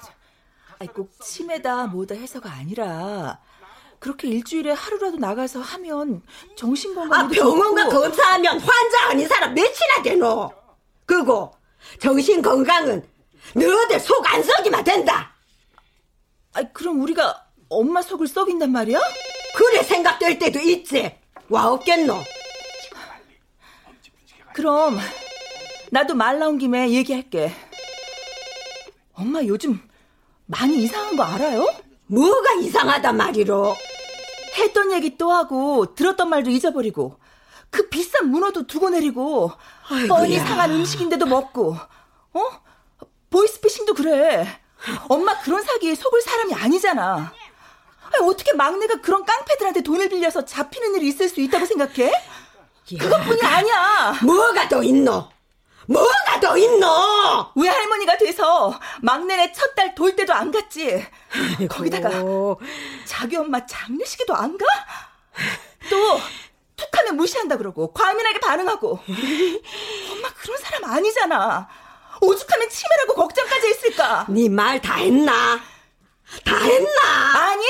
[0.79, 3.39] 아이 꼭 치매다 뭐다 해서가 아니라
[3.99, 6.21] 그렇게 일주일에 하루라도 나가서 하면
[6.57, 7.99] 정신건강에도 아 병원과 좋고.
[8.01, 10.51] 검사하면 환자 아닌 사람 몇이나 되노.
[11.05, 11.53] 그고
[11.99, 13.07] 정신건강은
[13.55, 15.33] 너희들 속 안 썩이면 된다.
[16.53, 18.99] 아이 그럼 우리가 엄마 속을 썩인단 말이야?
[19.55, 21.17] 그래 생각될 때도 있지
[21.49, 22.23] 와 없겠노
[24.53, 24.97] 그럼
[25.91, 27.51] 나도 말 나온 김에 얘기할게.
[29.13, 29.79] 엄마 요즘
[30.45, 31.67] 많이 이상한 거 알아요?
[32.07, 33.75] 뭐가 이상하단 말이로?
[34.57, 37.19] 했던 얘기 또 하고 들었던 말도 잊어버리고
[37.69, 39.51] 그 비싼 문어도 두고 내리고
[39.89, 40.07] 아이고야.
[40.07, 41.75] 뻔히 상한 음식인데도 먹고
[42.33, 42.41] 어?
[43.29, 44.47] 보이스피싱도 그래.
[45.09, 47.33] 엄마 그런 사기에 속을 사람이 아니잖아.
[48.13, 52.11] 아니, 어떻게 막내가 그런 깡패들한테 돈을 빌려서 잡히는 일이 있을 수 있다고 생각해?
[52.89, 54.15] 그것뿐이 아니야.
[54.23, 55.29] 뭐가 더 있노?
[55.87, 56.87] 뭐가 더 있노?
[57.55, 61.05] 왜 할머니가 돼서 막내네 첫 달 돌 때도 안 갔지?
[61.59, 61.67] 아이고.
[61.75, 62.09] 거기다가
[63.05, 64.65] 자기 엄마 장례식에도 안 가?
[65.89, 66.19] 또
[66.75, 68.99] 툭하면 무시한다 그러고 과민하게 반응하고
[70.11, 71.67] 엄마 그런 사람 아니잖아.
[72.21, 74.25] 오죽하면 치매라고 걱정까지 했을까?
[74.29, 75.59] 네 말 다 했나?
[76.45, 77.01] 다 했나?
[77.49, 77.65] 아니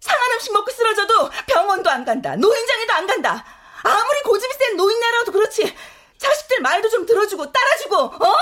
[0.00, 2.36] 상한 음식 먹고 쓰러져도 병원도 안 간다.
[2.36, 3.44] 노인장에도 안 간다.
[3.82, 5.74] 아무리 고집이 센 노인네라도 그렇지.
[6.18, 8.36] 자식들 말도 좀 들어주고 따라주고 어?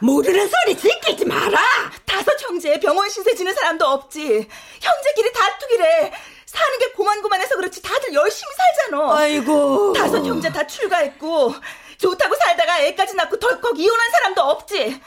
[0.00, 1.60] 모르는 소리 지키지 마라.
[2.06, 4.48] 다섯 형제 병원 신세 지는 사람도 없지.
[4.80, 6.12] 형제끼리 다투기래.
[6.46, 9.18] 사는 게 고만고만해서 그렇지 다들 열심히 살잖아.
[9.18, 9.92] 아이고.
[9.94, 11.54] 다섯 형제 다 출가했고
[11.98, 15.00] 좋다고 살다가 애까지 낳고 덜컥 이혼한 사람도 없지.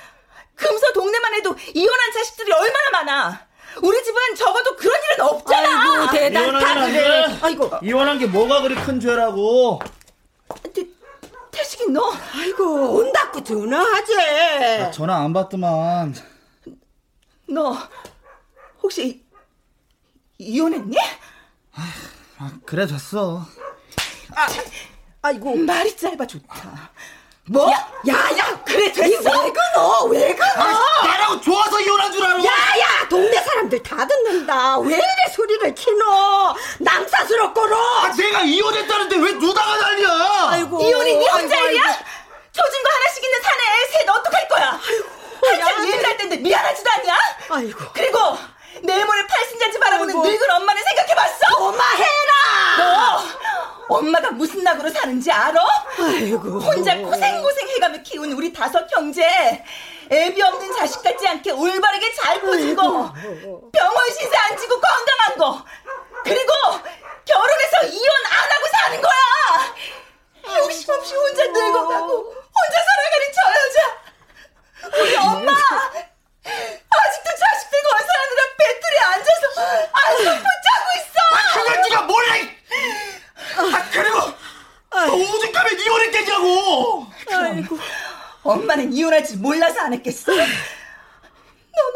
[0.55, 3.46] 금서 동네만 해도 이혼한 자식들이 얼마나 많아.
[3.81, 6.01] 우리 집은 적어도 그런 일은 없잖아.
[6.01, 7.37] 아이고 대단하다 그래.
[7.41, 9.79] 아이고 이혼한 게 뭐가 그리 큰 죄라고?
[10.73, 10.83] 태,
[11.51, 12.13] 태식이 너.
[12.35, 14.13] 아이고 온다고 전화하지.
[14.81, 16.15] 아, 전화 안 받더만.
[17.49, 17.77] 너
[18.81, 19.23] 혹시
[20.37, 20.95] 이혼했니?
[22.39, 23.45] 아, 그래 됐어.
[24.35, 24.47] 아,
[25.21, 26.91] 아이고 말이 짧아 좋다.
[27.49, 27.71] 뭐?
[27.71, 29.07] 야, 야, 야 그래 됐어.
[29.43, 30.03] 왜 그너?
[30.10, 30.51] 왜 그너?
[30.63, 32.39] 아, 나라고 좋아서 이혼한 줄 알아?
[32.43, 34.79] 야 야, 동네 사람들 다 듣는다.
[34.79, 36.05] 왜 이래 소리를 치노?
[36.79, 37.77] 낭사스럽고로.
[37.77, 40.47] 아, 내가 이혼했다는데 왜 누나가 난리야?
[40.49, 41.83] 아이고, 이혼이 네 혼자 일이야?
[42.51, 44.79] 조준 거 하나씩 있는 사내에 셋 어떡할 거야?
[45.45, 47.17] 한참 예민할 텐데 미안하지도 않냐?
[47.49, 47.79] 아이고.
[47.93, 48.38] 그리고
[48.83, 50.27] 내 모를 팔순잔치 바라보는 아이고.
[50.27, 51.57] 늙은 엄마는 생각해봤어?
[51.57, 52.77] 고마해라.
[52.77, 53.23] 너
[53.95, 55.59] 엄마가 무슨 낙으로 사는지 알아?
[55.99, 56.59] 아이고.
[56.59, 59.63] 혼자 고생고생 해가며 키운 우리 다섯 형제.
[60.09, 62.51] 애비 없는 자식 같지 않게 올바르게 잘 거.
[62.51, 65.65] 병원 신세 안 지고 건강한 거.
[66.23, 66.53] 그리고
[67.25, 70.57] 결혼해서 이혼 안 하고 사는 거야.
[70.59, 75.01] 욕심 없이 혼자 늙어가고 혼자 살아가는 저 여자.
[75.01, 75.51] 우리 엄마.
[76.47, 79.43] 아직도 자식들 건사하느라 배틀에 앉아서
[79.93, 81.17] 안속 붙잡고 있어.
[81.31, 82.31] 아, 그걸 네가 몰래.
[83.57, 84.17] 아, 그리고
[84.89, 87.07] 너 오죽하면 이혼했겠냐고.
[87.31, 87.77] 아이고.
[88.43, 90.31] 엄마는 이혼할 줄 몰라서 안 했겠어.
[90.33, 90.47] 넌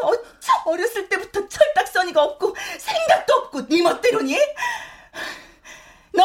[0.02, 4.38] 어쩜 어렸을 때부터 철딱서니가 없고 생각도 없고 네 멋대로니?
[6.12, 6.22] 너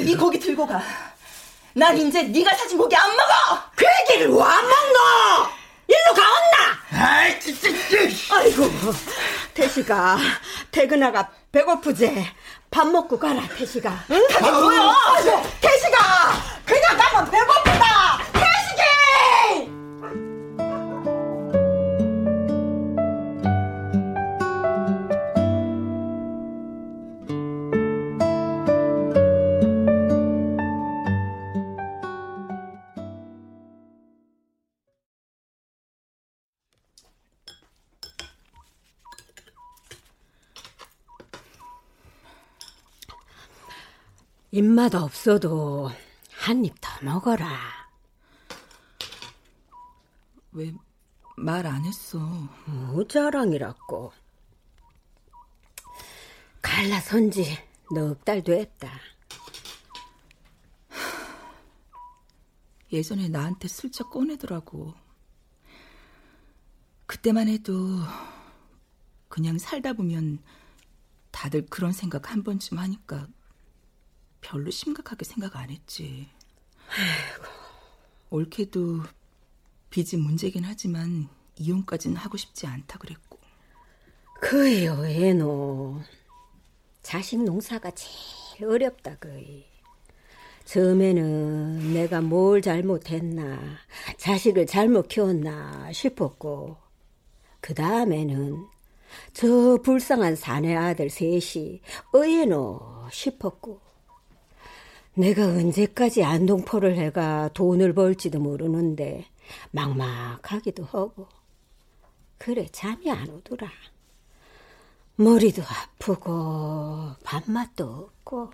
[0.00, 0.82] 이 고기 들고 가.
[1.74, 3.62] 난 이제 네가 사준 고기 안 먹어.
[3.76, 5.50] 그 얘기를 왜 안 먹노?
[5.86, 6.55] 일로 가온나?
[6.98, 7.34] 아이.
[8.30, 8.70] 아이고
[9.54, 10.16] 태식아
[10.70, 12.26] 퇴근하가 배고프지?
[12.70, 14.04] 밥 먹고 가라 태식아.
[14.10, 14.26] 응?
[14.42, 14.94] 아, 뭐야?
[15.60, 15.98] 태식아
[16.64, 18.25] 그냥 가면 배고프다.
[44.56, 45.90] 입맛 없어도
[46.32, 47.46] 한 입 더 먹어라.
[50.52, 50.72] 왜
[51.36, 52.18] 말 안 했어?
[52.64, 54.12] 뭐 자랑이라고.
[56.62, 57.44] 갈라 선 지
[57.92, 58.88] 넉 달 됐다.
[62.90, 64.94] 예전에 나한테 슬쩍 꺼내더라고.
[67.04, 67.74] 그때만 해도
[69.28, 70.42] 그냥 살다 보면
[71.30, 73.28] 다들 그런 생각 한 번쯤 하니까
[74.46, 76.28] 별로 심각하게 생각 안 했지.
[76.88, 77.44] 아이고.
[78.30, 79.02] 옳게도
[79.90, 83.38] 빚이 문제긴 하지만 이혼까지는 하고 싶지 않다 그랬고.
[84.40, 86.00] 그요, 애노.
[87.02, 89.64] 자식 농사가 제일 어렵다, 그이.
[90.64, 93.58] 처음에는 내가 뭘 잘못했나,
[94.18, 96.76] 자식을 잘못 키웠나 싶었고,
[97.60, 98.66] 그 다음에는
[99.32, 101.80] 저 불쌍한 사내 아들 셋이
[102.12, 103.85] 어예노 싶었고,
[105.16, 109.24] 내가 언제까지 안동포를 해가 돈을 벌지도 모르는데
[109.70, 111.26] 막막하기도 하고
[112.36, 113.70] 그래 잠이 안 오더라.
[115.16, 118.50] 머리도 아프고 밥맛도 없고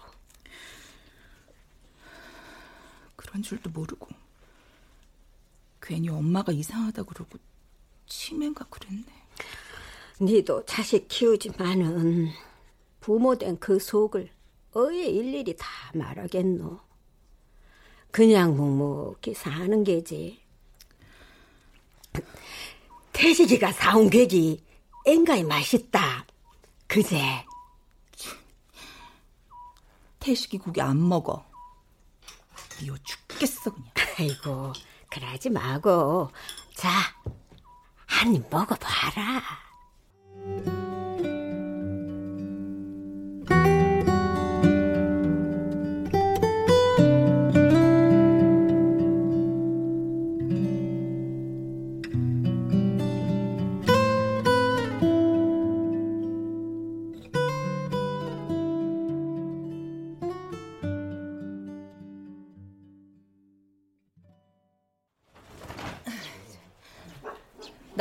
[3.16, 4.06] 그런 줄도 모르고
[5.80, 7.38] 괜히 엄마가 이상하다 그러고
[8.06, 9.04] 치매인가 그랬네.
[10.20, 12.28] 니도 자식 키우지만은
[13.00, 14.30] 부모된 그 속을
[14.74, 16.80] 어에 일일이 다 말하겠노.
[18.10, 20.40] 그냥 묵묵히 사는 게지.
[23.12, 24.62] 태식이가 사온 괴기
[25.06, 26.26] 앵가이 맛있다.
[26.86, 27.44] 그제?
[30.20, 31.44] 태식이 고기 안 먹어.
[32.80, 33.92] 미워 죽겠어 그냥.
[34.18, 34.72] 아이고
[35.10, 36.30] 그러지 마고.
[36.74, 36.88] 자,
[38.06, 39.42] 한 입 먹어봐라.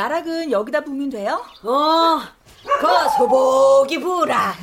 [0.02, 1.46] 나락은 여기다 부으면 돼요?
[1.64, 2.20] 어,
[2.80, 2.88] 그
[3.18, 4.56] 소복이 부으라.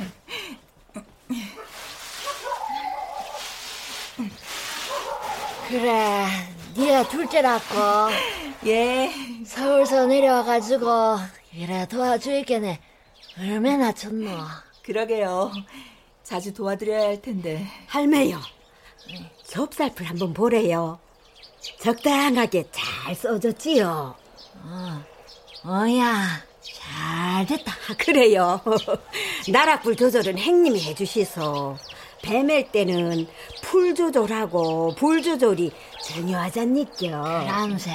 [5.69, 6.27] 그래,
[6.77, 8.11] 네가 둘째라고.
[8.67, 9.13] 예.
[9.47, 10.87] 서울서 내려와가지고
[11.53, 12.81] 이래 도와주겠네.
[13.39, 14.31] 얼마나 좋노.
[14.83, 15.53] 그러게요.
[16.25, 17.65] 자주 도와드려야 할 텐데.
[17.87, 18.41] 할매요.
[19.47, 20.99] 좁쌀풀 한번 보래요.
[21.81, 24.17] 적당하게 잘 써졌지요.
[24.65, 25.05] 어,
[25.69, 27.73] 어야, 잘 됐다.
[27.91, 28.59] 아, 그래요.
[29.53, 31.77] 나락불 조절은 행님이 해주시소.
[32.23, 33.27] 뱀일 때는
[33.61, 35.71] 풀 조절하고 불 조절이
[36.07, 37.23] 중요하잖니껴.
[37.23, 37.91] 그람세.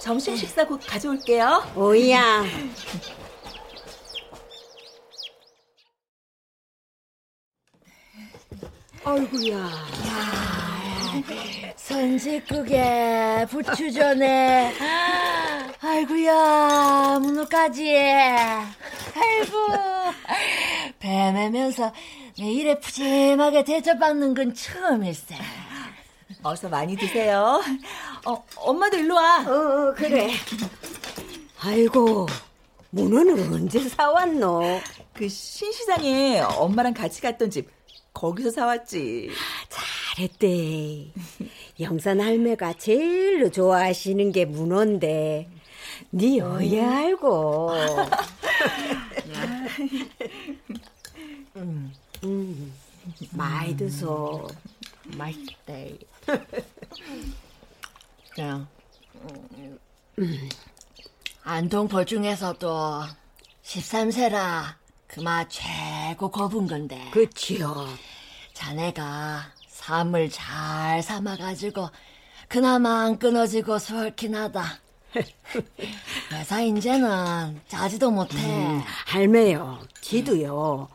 [0.00, 1.72] 점심 식사 곧 가져올게요.
[1.74, 2.44] 오야.
[9.04, 10.59] 아이고야.
[11.76, 14.74] 선지국에 부추전에
[15.80, 19.56] 아이고야 문어까지 아이고
[20.98, 21.92] 뱀매면서
[22.38, 25.36] 내 이래 푸짐하게 대접받는 건 처음일세
[26.42, 27.60] 어서 많이 드세요.
[28.24, 29.44] 어, 엄마도 일로 와.
[29.46, 30.30] 어, 어 그래.
[31.60, 32.26] 아이고,
[32.90, 34.80] 문어는 언제 사왔노?
[35.12, 37.68] 그 신시장에 엄마랑 같이 갔던 집
[38.14, 39.30] 거기서 사왔지.
[40.20, 41.12] 잘했대.
[41.80, 45.48] 영산 할매가 제일로 좋아하시는 게 문어인데
[46.10, 47.70] 네 어야 알고.
[51.56, 51.92] 음,
[52.24, 52.72] 음,
[53.32, 54.46] 많이 드소.
[55.16, 55.98] 맛있대.
[60.18, 60.48] 음.
[61.42, 63.02] 안동벌 중에서도
[63.62, 64.74] 13세라
[65.06, 67.08] 그마 최고 거분 건데.
[67.12, 67.88] 그치요.
[68.52, 69.59] 자네가
[69.94, 71.88] 삶을 잘 삼아가지고
[72.46, 74.62] 그나마 안 끊어지고 수월긴 하다.
[76.32, 78.36] 회사 인제는 자지도 못해.
[78.38, 80.88] 음, 할매요, 지도요.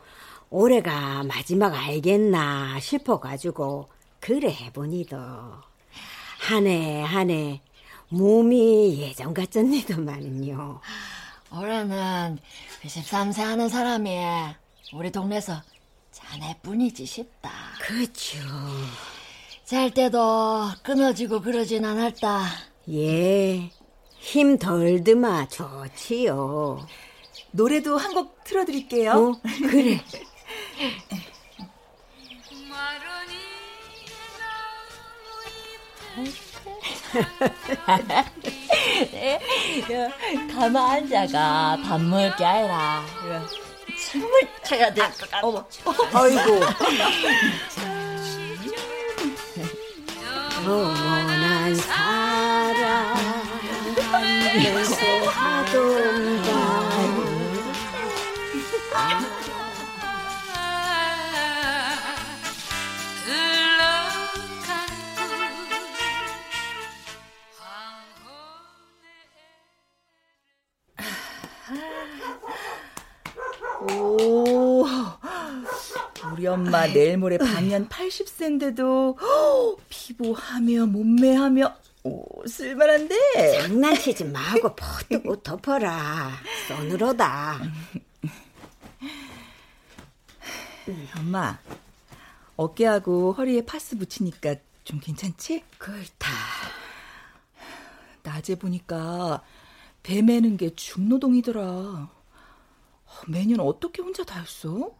[0.48, 3.88] 올해가 마지막 알겠나 싶어가지고
[4.20, 7.60] 그래 해보니도 한 해 한 해
[8.08, 10.80] 몸이 예전 같잖니더만요.
[11.52, 12.38] 올해는
[12.82, 14.18] 13세 하는 사람이
[14.94, 15.60] 우리 동네에서
[16.30, 17.50] 자네뿐이지 싶다.
[17.80, 18.38] 그쵸.
[19.64, 22.44] 잘 때도 끊어지고 그러진 않았다.
[22.90, 23.70] 예,
[24.18, 26.86] 힘 덜 드마 좋지요.
[27.52, 29.12] 노래도 한 곡 틀어드릴게요.
[29.12, 30.00] 어, 그래.
[40.52, 43.04] 가만 앉아가 밥 먹을 게 아니라
[43.98, 44.30] 춤을
[44.64, 45.40] 춰야 될 것 같아.
[45.46, 45.64] 어머,
[46.12, 46.60] 아이고.
[50.64, 53.14] 영원한 사랑
[55.26, 56.46] 하동강
[76.76, 79.16] 엄마 내일 모레 반년 80세인데도
[79.88, 81.74] 피부하며 몸매하며
[82.04, 83.62] 오, 쓸만한데.
[83.62, 86.30] 장난치지 마고 퍼뜩 옷 덮어라.
[86.68, 87.58] 손으로다.
[91.16, 91.58] 엄마,
[92.56, 94.54] 어깨하고 허리에 파스 붙이니까
[94.84, 95.64] 좀 괜찮지?
[95.78, 96.30] 그렇다.
[98.22, 99.42] 낮에 보니까
[100.04, 102.08] 배 매는 게 중노동이더라.
[103.26, 104.92] 매년 어떻게 혼자 다 했어?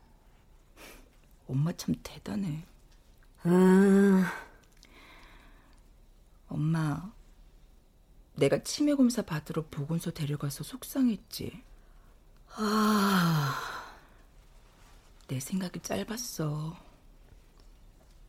[1.48, 2.64] 엄마 참 대단해.
[3.46, 4.24] 음.
[6.48, 7.12] 엄마,
[8.34, 11.62] 내가 치매 검사 받으러 보건소 데려가서 속상했지.
[12.56, 13.60] 아,
[15.28, 16.76] 내 생각이 짧았어.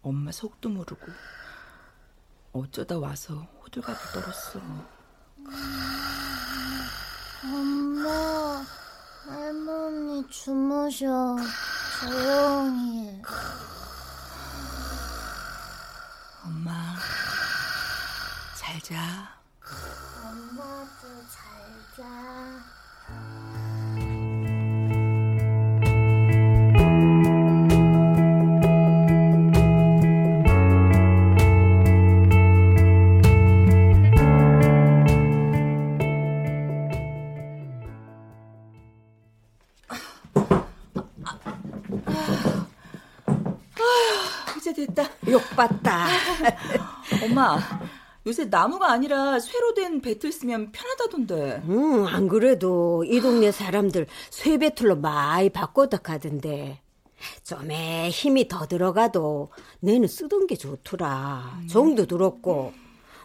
[0.01, 1.05] 엄마 속도 모르고
[2.53, 4.59] 어쩌다 와서 호들갑을 떨었어.
[7.43, 8.65] 엄마,
[9.25, 11.37] 할머니 주무셔.
[11.99, 13.21] 조용히.
[16.45, 16.95] 엄마,
[18.55, 19.35] 잘 자.
[20.23, 21.43] 엄마도 잘
[21.97, 22.46] 자.
[47.37, 47.59] 엄마,
[48.25, 51.61] 요새 나무가 아니라 쇠로 된 배틀 쓰면 편하다던데.
[51.69, 56.81] 응, 안 그래도 이 동네 사람들 쇠 배틀로 많이 바꿔다 가던데.
[57.43, 61.61] 좀에 힘이 더 들어가도 내는 쓰던 게 좋더라.
[61.69, 62.73] 정도 들었고.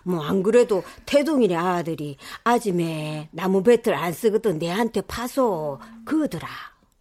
[0.05, 6.49] 뭐 안 그래도 태동이네 아들이 아침에 나무 배틀 안 쓰거든 내한테 파서 그러더라.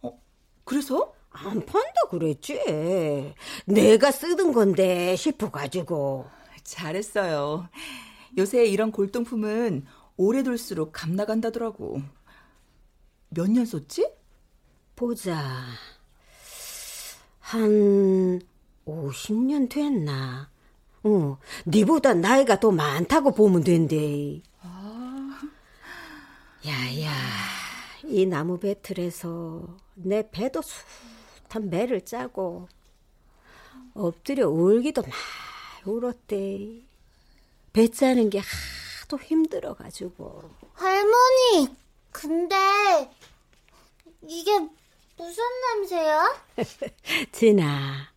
[0.02, 0.18] 어,
[0.64, 1.12] 그래서?
[1.30, 3.34] 안 판다 그랬지.
[3.66, 6.26] 내가 쓰던 건데 싶어가지고.
[6.64, 7.68] 잘했어요.
[8.38, 9.84] 요새 이런 골동품은
[10.16, 12.00] 오래 둘수록 값 나간다더라고.
[13.30, 14.10] 몇 년 썼지?
[14.96, 15.64] 보자.
[17.40, 18.40] 한
[18.86, 20.50] 50년 됐나?
[21.04, 24.40] 어, 니보다 나이가 더 많다고 보면 된대.
[24.60, 25.40] 아.
[26.64, 27.10] 야야,
[28.04, 32.68] 이 나무 배틀에서 내 배도 숱한 매를 짜고
[33.94, 35.12] 엎드려 울기도 많이
[35.84, 36.82] 울었대.
[37.72, 40.50] 배 짜는 게 하도 힘들어가지고.
[40.74, 41.74] 할머니,
[42.10, 42.56] 근데
[44.26, 44.58] 이게
[45.16, 45.42] 무슨
[45.74, 46.44] 냄새야?
[47.32, 48.12] 진아,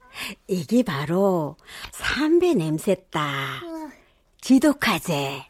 [0.48, 1.56] 이게 바로
[1.92, 3.62] 삼배 냄새다.
[3.64, 3.92] 응.
[4.42, 5.44] 지독하지?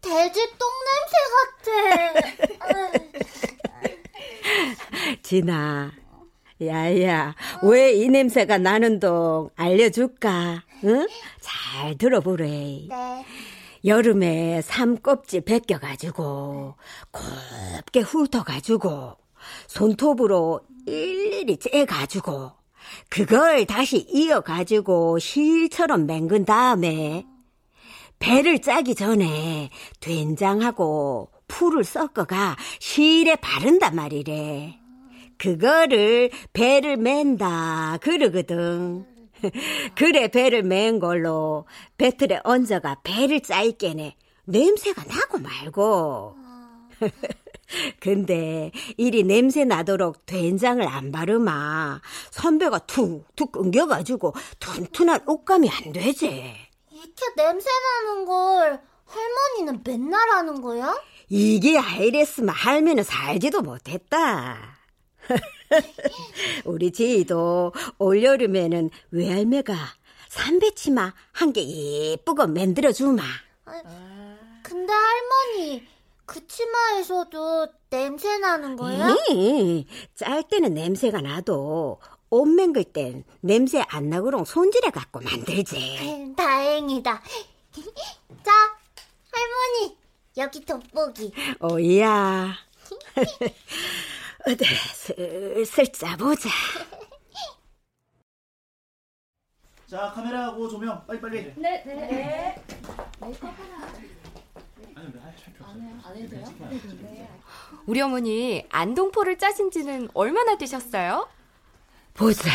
[0.00, 2.76] 돼지 똥 냄새 같아.
[5.22, 5.92] 진아,
[6.62, 10.62] 야야, 왜 이 냄새가 나는 동 알려줄까?
[10.84, 11.06] 응?
[11.40, 12.46] 잘 들어보래.
[12.88, 13.24] 네.
[13.84, 16.74] 여름에 삼 껍질 벗겨가지고
[17.12, 19.16] 곱게 훑어가지고
[19.68, 22.52] 손톱으로 일일이 째가지고
[23.10, 27.26] 그걸 다시 이어가지고 실처럼 맹근 다음에
[28.18, 34.78] 배를 짜기 전에 된장하고 풀을 섞어가 실에 바른단 말이래.
[35.38, 39.06] 그거를 배를 맨다 그러거든.
[39.94, 41.66] 그래 배를 맨 걸로
[41.98, 46.36] 배틀에 얹어가 배를 짜있게네 냄새가 나고 말고.
[48.00, 56.26] 근데 이리 냄새 나도록 된장을 안 바르마 선배가 툭툭 끊겨가지고 튼튼한 옷감이 안 되지.
[56.90, 57.68] 이렇게 냄새
[58.04, 60.96] 나는 걸 할머니는 맨날 하는 거야?
[61.28, 64.75] 이게 아이랬으면 할매는 살지도 못했다.
[66.64, 69.74] 우리 지희도 올여름에는 외할매가
[70.28, 73.22] 삼배치마 한 개 예쁘고 만들어 주마.
[74.62, 75.86] 근데 할머니
[76.24, 79.14] 그 치마에서도 냄새 나는 거야?
[79.30, 82.00] 응, 짤 때는 냄새가 나도
[82.30, 86.34] 옷 맹글 땐 냄새 안 나고롱 손질해 갖고 만들지.
[86.36, 87.22] 다행이다.
[88.44, 88.52] 자,
[89.32, 89.96] 할머니
[90.36, 91.32] 여기 돋보기.
[91.60, 92.54] 오야.
[94.46, 94.64] 어디
[95.64, 96.48] 슬슬 짜보자.
[99.86, 101.52] 자 카메라하고 조명 빨리 빨리.
[101.56, 101.94] 네, 네.
[101.94, 102.62] 네.
[107.86, 111.28] 우리 어머니 안동포를 짜신 지는 얼마나 되셨어요?
[112.14, 112.50] 보자.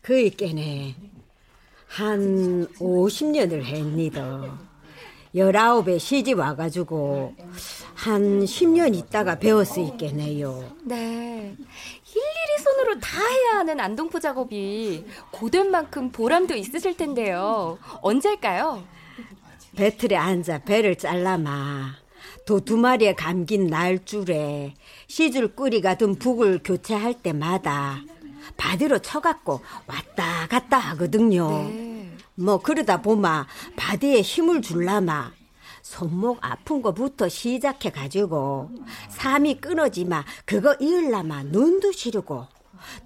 [0.00, 0.96] 그 있게네.
[1.88, 4.58] 한 50년을 했니다.
[5.34, 7.34] 19에 시집 와가지고
[7.94, 10.64] 한 10년 있다가 배웠을 있겠네요.
[10.84, 11.56] 네.
[12.14, 17.78] 일일이 손으로 다 해야 하는 안동포 작업이 고된 만큼 보람도 있으실 텐데요.
[18.02, 18.84] 언제일까요?
[19.76, 21.96] 배틀에 앉아 배를 잘라마.
[22.46, 24.74] 도 두 마리에 감긴 날줄에
[25.08, 28.02] 시줄 꾸리가 든 북을 교체할 때마다
[28.56, 31.48] 바디로 쳐갖고 왔다 갔다 하거든요.
[31.70, 31.93] 네.
[32.36, 35.32] 뭐 그러다 보마 바디에 힘을 줄라마
[35.82, 38.70] 손목 아픈 거부터 시작해 가지고
[39.10, 42.46] 삶이 끊어지마 그거 이을라마 눈도 시르고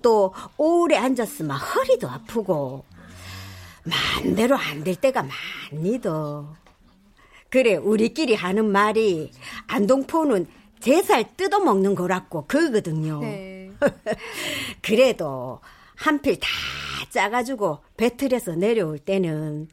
[0.02, 2.84] 또 오래 앉았으면 허리도 아프고
[3.84, 5.24] 마음대로 안 될 때가
[5.72, 6.48] 많니도
[7.50, 9.32] 그래 우리끼리 하는 말이
[9.66, 10.46] 안동포는
[10.80, 13.20] 제살 뜯어먹는 거라고 그거든요.
[13.20, 13.72] 네.
[14.82, 15.60] 그래도
[15.98, 16.48] 한 필 다
[17.10, 19.68] 짜가지고 배틀에서 내려올 때는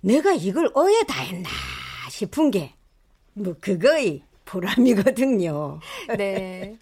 [0.00, 1.48] 내가 이걸 어에 다 했나
[2.10, 2.74] 싶은 게
[3.34, 5.80] 뭐 그거의 보람이거든요.
[6.18, 6.76] 네.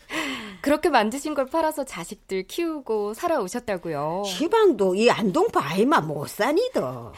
[0.62, 4.24] 그렇게 만드신 걸 팔아서 자식들 키우고 살아오셨다고요.
[4.26, 7.12] 시방도 이 안동포 아이만 못 사니더.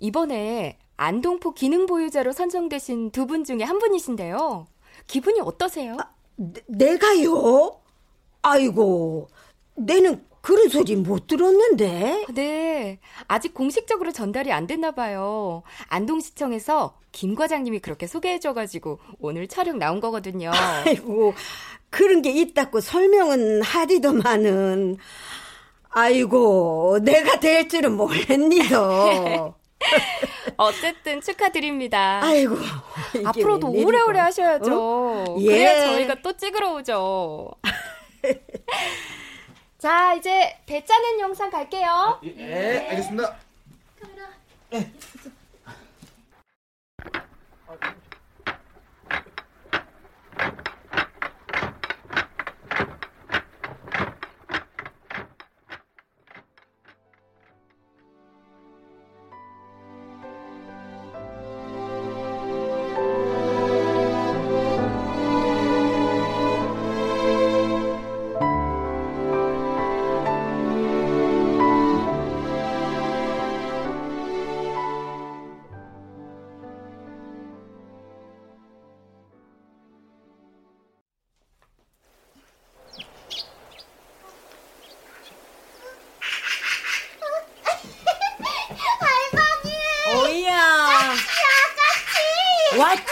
[0.00, 4.66] 이번에 안동포 기능 보유자로 선정되신 두 분 중에 한 분이신데요.
[5.06, 5.96] 기분이 어떠세요?
[6.00, 7.80] 아, 내, 내가요?
[8.42, 9.28] 아이고,
[9.76, 12.26] 내는 그런 소리 못 들었는데.
[12.34, 12.98] 네.
[13.28, 15.62] 아직 공식적으로 전달이 안 됐나 봐요.
[15.88, 20.50] 안동시청에서 김 과장님이 그렇게 소개해줘가지고 오늘 촬영 나온 거거든요.
[20.52, 21.34] 아이고,
[21.90, 24.96] 그런 게 있다고 설명은 하디더만은.
[25.90, 29.54] 아이고, 내가 될 줄은 몰랐니더.
[30.56, 32.20] 어쨌든 축하드립니다.
[32.22, 32.56] 아이고.
[33.24, 34.72] 앞으로도 오래오래 하셔야죠.
[34.72, 35.36] 어?
[35.40, 35.46] 예.
[35.46, 37.50] 그래야 저희가 또 찍으러 오죠.
[39.82, 42.20] 자, 이제 배 짜는 영상 갈게요.
[42.22, 43.36] 예, 네, 알겠습니다.
[44.00, 44.28] 카메라.
[44.70, 44.92] 네.
[92.82, 93.02] 왔지?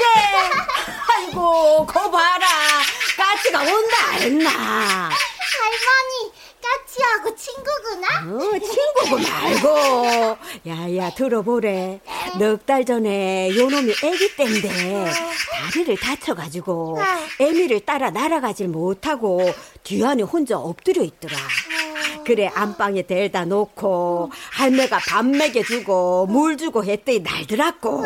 [1.17, 2.47] 아이고, 거 봐라.
[3.17, 4.51] 까치가 온다, 했나?
[5.51, 8.09] 할머니, 까치하고 친구구나?
[8.35, 10.37] 어, 친구고 말고.
[10.67, 12.01] 야야, 들어보래.
[12.39, 15.11] 넉 달 전에 요놈이 애기 땐데
[15.73, 16.99] 다리를 다쳐가지고
[17.41, 19.53] 애미를 따라 날아가질 못하고
[19.83, 21.37] 뒤안에 혼자 엎드려 있더라.
[22.25, 28.03] 그래 안방에 데려다 놓고 할매가 밥 먹여주고 물 주고 했더니 날더라고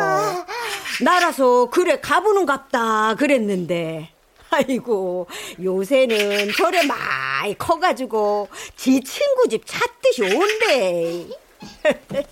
[1.01, 4.11] 날아서 그래 가보는 갑다 그랬는데.
[4.49, 5.27] 아이고
[5.61, 11.25] 요새는 저래 많이 커가지고 지 친구 집 찾듯이 온대.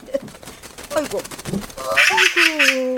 [0.95, 1.21] 아이고.
[2.11, 2.97] 아이고.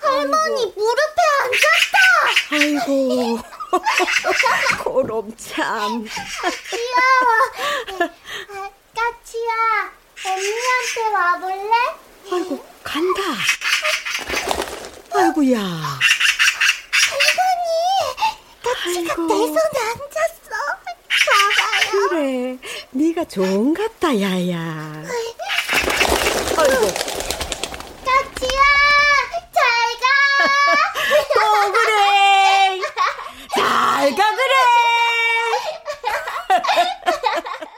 [0.00, 1.22] 할머니 무릎에
[2.50, 2.86] 앉았다.
[2.86, 3.38] 아이고.
[4.82, 6.04] 고롬 참.
[6.70, 8.10] 귀여워.
[8.50, 9.92] 아, 까치야
[10.26, 12.11] 언니한테 와볼래?
[12.32, 13.20] 아이고 간다.
[15.14, 15.58] 아이고야.
[15.58, 15.82] 할머니
[18.62, 20.50] 까치가 내 손에 앉았어.
[21.26, 22.08] 봐봐요.
[22.08, 22.56] 그래.
[22.90, 24.58] 네가 좋은갑다 야야.
[26.56, 26.86] 아이고.
[28.04, 28.60] 까치야
[29.52, 29.62] 잘
[30.02, 30.04] 가.
[31.34, 31.36] 또
[31.72, 32.80] 그래.
[33.54, 33.58] 잘
[34.16, 34.54] 가 그래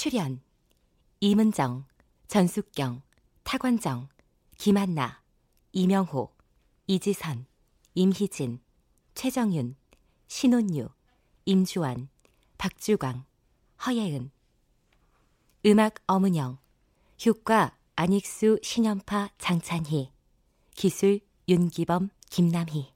[0.00, 0.40] 출연
[1.18, 1.84] 이문정,
[2.28, 3.02] 전숙경,
[3.42, 4.08] 타관정,
[4.56, 5.20] 김한나,
[5.72, 6.32] 이명호,
[6.86, 7.46] 이지선,
[7.96, 8.60] 임희진,
[9.16, 9.74] 최정윤,
[10.28, 10.88] 신혼유,
[11.46, 12.08] 임주환,
[12.58, 13.24] 박주광,
[13.84, 14.30] 허예은.
[15.66, 16.58] 음악 어문영
[17.26, 20.12] 효과 안익수, 신연파, 장찬희
[20.76, 21.18] 기술
[21.48, 22.92] 윤기범, 김남희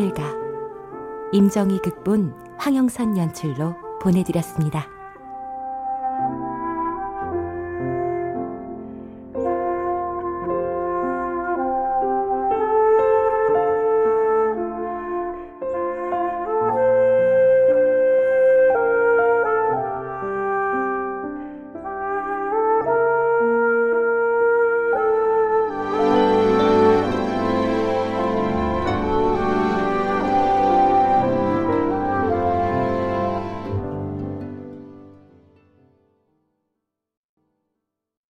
[0.00, 0.24] 배틀가
[1.32, 4.99] 임정희 극본 황영선 연출로 보내드렸습니다.